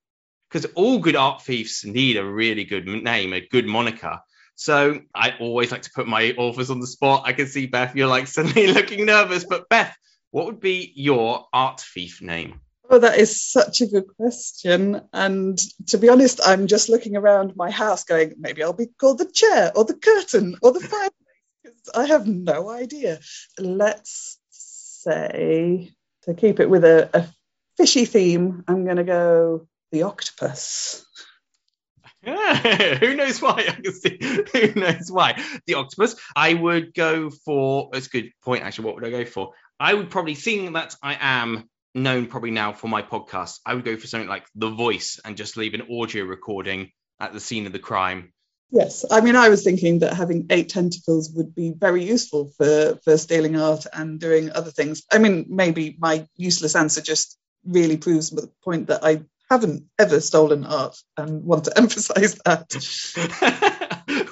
Because 0.49 0.71
all 0.75 0.99
good 0.99 1.17
art 1.17 1.41
thieves 1.41 1.83
need 1.83 2.15
a 2.15 2.25
really 2.25 2.63
good 2.63 2.87
name, 2.87 3.33
a 3.33 3.45
good 3.45 3.65
moniker. 3.65 4.19
So 4.55 5.01
I 5.13 5.33
always 5.39 5.71
like 5.71 5.83
to 5.83 5.91
put 5.93 6.07
my 6.07 6.31
authors 6.37 6.71
on 6.71 6.79
the 6.79 6.87
spot. 6.87 7.23
I 7.25 7.33
can 7.33 7.47
see 7.47 7.67
Beth, 7.67 7.95
you're 7.95 8.07
like 8.07 8.27
suddenly 8.27 8.67
looking 8.73 9.05
nervous, 9.05 9.43
but 9.43 9.67
Beth, 9.69 9.95
what 10.31 10.45
would 10.45 10.61
be 10.61 10.93
your 10.95 11.47
art 11.51 11.81
thief 11.81 12.21
name? 12.21 12.61
Oh, 12.89 12.99
that 12.99 13.17
is 13.17 13.41
such 13.41 13.81
a 13.81 13.87
good 13.87 14.07
question. 14.15 15.01
And 15.11 15.59
to 15.87 15.97
be 15.97 16.07
honest, 16.07 16.39
I'm 16.45 16.67
just 16.67 16.87
looking 16.87 17.17
around 17.17 17.55
my 17.55 17.69
house 17.69 18.05
going, 18.05 18.35
maybe 18.37 18.63
I'll 18.63 18.73
be 18.73 18.87
called 18.87 19.17
the 19.17 19.29
chair 19.29 19.73
or 19.75 19.83
the 19.83 19.95
curtain 19.95 20.55
or 20.61 20.71
the 20.71 20.79
fireplace 20.79 21.11
because 21.63 21.89
I 21.93 22.05
have 22.05 22.27
no 22.27 22.69
idea. 22.69 23.19
Let's 23.59 24.39
say, 24.51 25.91
to 26.23 26.33
keep 26.33 26.61
it 26.61 26.69
with 26.69 26.85
a, 26.85 27.09
a 27.13 27.27
fishy 27.75 28.05
theme, 28.05 28.63
I'm 28.67 28.85
going 28.85 28.97
to 28.97 29.03
go 29.03 29.67
the 29.91 30.03
octopus. 30.03 31.05
Yeah, 32.23 32.95
who 32.99 33.15
knows 33.15 33.41
why? 33.41 33.51
I 33.67 33.71
can 33.81 33.93
see. 33.93 34.17
Who 34.53 34.79
knows 34.79 35.11
why? 35.11 35.41
The 35.65 35.75
octopus. 35.75 36.15
I 36.35 36.53
would 36.53 36.93
go 36.93 37.29
for. 37.29 37.89
That's 37.91 38.07
a 38.07 38.09
good 38.09 38.31
point, 38.43 38.63
actually. 38.63 38.85
What 38.85 38.95
would 38.95 39.05
I 39.05 39.09
go 39.09 39.25
for? 39.25 39.51
I 39.79 39.93
would 39.93 40.09
probably, 40.09 40.35
seeing 40.35 40.73
that 40.73 40.95
I 41.03 41.17
am 41.19 41.69
known 41.97 42.27
probably 42.27 42.51
now 42.51 42.73
for 42.73 42.87
my 42.87 43.01
podcast, 43.01 43.59
I 43.65 43.73
would 43.73 43.83
go 43.83 43.97
for 43.97 44.07
something 44.07 44.29
like 44.29 44.45
The 44.55 44.69
Voice 44.69 45.19
and 45.23 45.35
just 45.35 45.57
leave 45.57 45.73
an 45.73 45.87
audio 45.91 46.23
recording 46.23 46.91
at 47.19 47.33
the 47.33 47.39
scene 47.39 47.65
of 47.65 47.73
the 47.73 47.79
crime. 47.79 48.31
Yes, 48.69 49.05
I 49.09 49.21
mean, 49.21 49.35
I 49.35 49.49
was 49.49 49.63
thinking 49.63 49.99
that 49.99 50.13
having 50.13 50.47
eight 50.49 50.69
tentacles 50.69 51.31
would 51.31 51.55
be 51.55 51.73
very 51.75 52.03
useful 52.03 52.51
for 52.57 52.99
for 53.03 53.17
stealing 53.17 53.55
art 53.55 53.85
and 53.93 54.19
doing 54.19 54.51
other 54.51 54.71
things. 54.71 55.03
I 55.11 55.19
mean, 55.19 55.45
maybe 55.47 55.95
my 55.97 56.27
useless 56.35 56.75
answer 56.75 57.01
just 57.01 57.37
really 57.65 57.97
proves 57.97 58.29
the 58.29 58.51
point 58.63 58.87
that 58.87 59.05
I 59.05 59.21
haven't 59.49 59.85
ever 59.97 60.19
stolen 60.19 60.65
art 60.65 60.97
and 61.15 61.43
want 61.43 61.65
to 61.65 61.73
emphasize 61.77 62.35
that. 62.45 62.73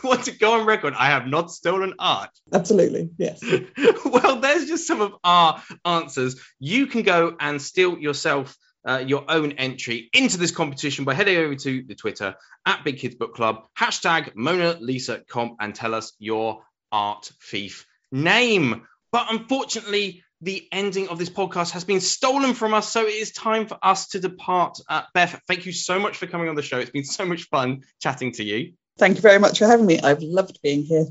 want 0.10 0.26
to 0.26 0.32
go 0.32 0.60
on 0.60 0.66
record. 0.66 0.94
I 0.98 1.08
have 1.08 1.28
not 1.28 1.52
stolen 1.52 1.94
art. 2.00 2.30
Absolutely, 2.54 3.10
yes. 3.18 3.44
well, 4.06 4.40
there's 4.40 4.68
just 4.68 4.88
some 4.88 5.02
of 5.02 5.14
our 5.24 5.62
answers. 5.84 6.40
You 6.60 6.88
can 6.88 7.04
go 7.04 7.36
and 7.40 7.62
steal 7.62 7.98
yourself 7.98 8.56
uh, 8.88 9.04
your 9.06 9.26
own 9.30 9.54
entry 9.54 10.10
into 10.14 10.38
this 10.38 10.52
competition 10.52 11.06
by 11.06 11.14
heading 11.14 11.38
over 11.38 11.56
to 11.56 11.84
the 11.84 11.96
Twitter 11.96 12.36
at 12.66 12.84
Big 12.84 13.00
Kids 13.00 13.16
Book 13.16 13.34
Club, 13.34 13.64
hashtag 13.78 14.34
Mona 14.36 14.78
Lisa 14.80 15.22
Comp, 15.28 15.58
and 15.60 15.74
tell 15.74 15.96
us 15.96 16.14
your 16.20 16.62
art 16.92 17.32
thief 17.42 17.86
name. 18.12 18.86
But 19.12 19.28
unfortunately, 19.32 20.24
the 20.42 20.68
ending 20.72 21.08
of 21.08 21.18
this 21.18 21.30
podcast 21.30 21.72
has 21.72 21.84
been 21.84 22.02
stolen 22.02 22.54
from 22.54 22.74
us, 22.74 22.90
so 22.90 23.06
it 23.06 23.16
is 23.16 23.32
time 23.32 23.68
for 23.68 23.78
us 23.82 24.10
to 24.10 24.20
depart. 24.20 24.78
Uh, 24.88 25.02
Beth, 25.14 25.42
thank 25.48 25.66
you 25.66 25.72
so 25.72 26.00
much 26.00 26.18
for 26.18 26.28
coming 26.28 26.50
on 26.50 26.56
the 26.56 26.62
show. 26.62 26.78
It's 26.78 26.92
been 26.92 27.06
so 27.06 27.26
much 27.26 27.44
fun 27.44 27.82
chatting 28.02 28.34
to 28.34 28.44
you. 28.44 28.74
Thank 28.98 29.18
you 29.18 29.22
very 29.22 29.40
much 29.40 29.60
for 29.60 29.66
having 29.66 29.86
me. 29.86 30.00
I've 30.00 30.22
loved 30.22 30.60
being 30.62 30.84
here. 30.84 31.06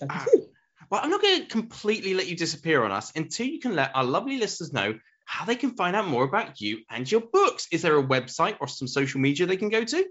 Uh, 0.00 0.24
well, 0.90 1.00
I'm 1.02 1.10
not 1.10 1.20
going 1.20 1.42
to 1.42 1.46
completely 1.46 2.14
let 2.14 2.28
you 2.28 2.36
disappear 2.36 2.82
on 2.82 2.92
us 2.92 3.12
until 3.14 3.46
you 3.46 3.60
can 3.60 3.74
let 3.74 3.94
our 3.94 4.04
lovely 4.04 4.38
listeners 4.38 4.72
know 4.72 4.94
how 5.26 5.44
they 5.44 5.56
can 5.56 5.72
find 5.72 5.96
out 5.96 6.06
more 6.06 6.24
about 6.24 6.60
you 6.60 6.78
and 6.88 7.10
your 7.10 7.20
books. 7.20 7.66
Is 7.72 7.82
there 7.82 7.98
a 7.98 8.02
website 8.02 8.56
or 8.60 8.68
some 8.68 8.88
social 8.88 9.20
media 9.20 9.46
they 9.46 9.56
can 9.56 9.68
go 9.68 9.84
to? 9.84 10.06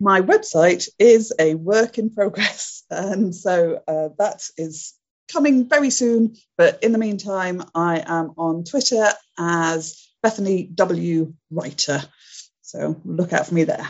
My 0.00 0.22
website 0.22 0.88
is 0.98 1.32
a 1.38 1.54
work 1.54 1.98
in 1.98 2.10
progress, 2.10 2.84
and 2.90 3.34
so 3.34 3.80
uh, 3.86 4.08
that 4.18 4.42
is 4.56 4.94
coming 5.28 5.68
very 5.68 5.90
soon. 5.90 6.36
But 6.56 6.82
in 6.82 6.92
the 6.92 6.98
meantime, 6.98 7.62
I 7.74 8.02
am 8.04 8.32
on 8.38 8.64
Twitter 8.64 9.08
as 9.38 10.08
Bethany 10.22 10.64
W. 10.64 11.34
Writer. 11.50 12.02
So 12.62 13.00
look 13.04 13.32
out 13.32 13.46
for 13.46 13.54
me 13.54 13.64
there. 13.64 13.88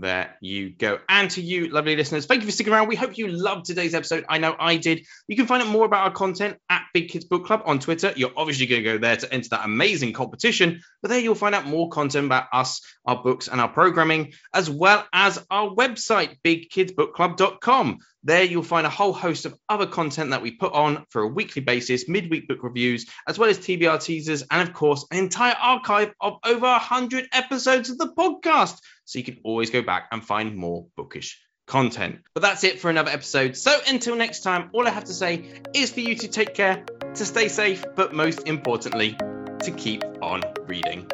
There 0.00 0.34
you 0.40 0.70
go. 0.70 1.00
And 1.08 1.30
to 1.32 1.42
you, 1.42 1.68
lovely 1.68 1.96
listeners, 1.96 2.24
thank 2.24 2.40
you 2.40 2.46
for 2.46 2.52
sticking 2.52 2.72
around. 2.72 2.88
We 2.88 2.96
hope 2.96 3.18
you 3.18 3.28
loved 3.28 3.66
today's 3.66 3.94
episode. 3.94 4.24
I 4.28 4.38
know 4.38 4.56
I 4.58 4.76
did. 4.76 5.04
You 5.28 5.36
can 5.36 5.46
find 5.46 5.62
out 5.62 5.68
more 5.68 5.84
about 5.84 6.04
our 6.04 6.10
content 6.10 6.56
at 6.70 6.84
Big 6.94 7.10
Kids 7.10 7.26
Book 7.26 7.44
Club 7.44 7.62
on 7.66 7.78
Twitter. 7.78 8.12
You're 8.16 8.32
obviously 8.34 8.66
going 8.66 8.82
to 8.82 8.90
go 8.90 8.98
there 8.98 9.16
to 9.16 9.32
enter 9.32 9.50
that 9.50 9.66
amazing 9.66 10.14
competition, 10.14 10.80
but 11.02 11.08
there 11.08 11.18
you'll 11.18 11.34
find 11.34 11.54
out 11.54 11.66
more 11.66 11.88
content 11.88 12.26
about 12.26 12.46
us, 12.52 12.80
our 13.04 13.22
books, 13.22 13.48
and 13.48 13.60
our 13.60 13.68
programming, 13.68 14.32
as 14.54 14.70
well 14.70 15.04
as 15.12 15.44
our 15.50 15.68
website, 15.74 16.38
bigkidsbookclub.com. 16.44 17.98
There 18.24 18.44
you'll 18.44 18.62
find 18.62 18.86
a 18.86 18.90
whole 18.90 19.12
host 19.12 19.44
of 19.46 19.54
other 19.68 19.86
content 19.86 20.30
that 20.30 20.42
we 20.42 20.52
put 20.52 20.72
on 20.72 21.04
for 21.10 21.22
a 21.22 21.28
weekly 21.28 21.60
basis, 21.60 22.08
midweek 22.08 22.46
book 22.46 22.62
reviews, 22.62 23.06
as 23.26 23.38
well 23.38 23.50
as 23.50 23.58
TBR 23.58 24.02
teasers, 24.02 24.44
and 24.48 24.66
of 24.66 24.72
course, 24.74 25.04
an 25.10 25.18
entire 25.18 25.56
archive 25.60 26.12
of 26.20 26.38
over 26.44 26.66
100 26.66 27.28
episodes 27.32 27.90
of 27.90 27.98
the 27.98 28.12
podcast. 28.16 28.78
So 29.04 29.18
you 29.18 29.24
can 29.24 29.38
always 29.42 29.70
go 29.70 29.82
back 29.82 30.08
and 30.12 30.24
find 30.24 30.56
more 30.56 30.86
bookish 30.96 31.40
content. 31.66 32.20
But 32.34 32.42
that's 32.42 32.64
it 32.64 32.80
for 32.80 32.90
another 32.90 33.10
episode. 33.10 33.56
So 33.56 33.76
until 33.88 34.14
next 34.14 34.40
time, 34.40 34.70
all 34.72 34.86
I 34.86 34.90
have 34.90 35.04
to 35.04 35.14
say 35.14 35.44
is 35.74 35.90
for 35.90 36.00
you 36.00 36.14
to 36.16 36.28
take 36.28 36.54
care, 36.54 36.84
to 37.14 37.24
stay 37.24 37.48
safe, 37.48 37.84
but 37.96 38.12
most 38.12 38.46
importantly, 38.46 39.16
to 39.62 39.70
keep 39.70 40.02
on 40.20 40.42
reading. 40.66 41.06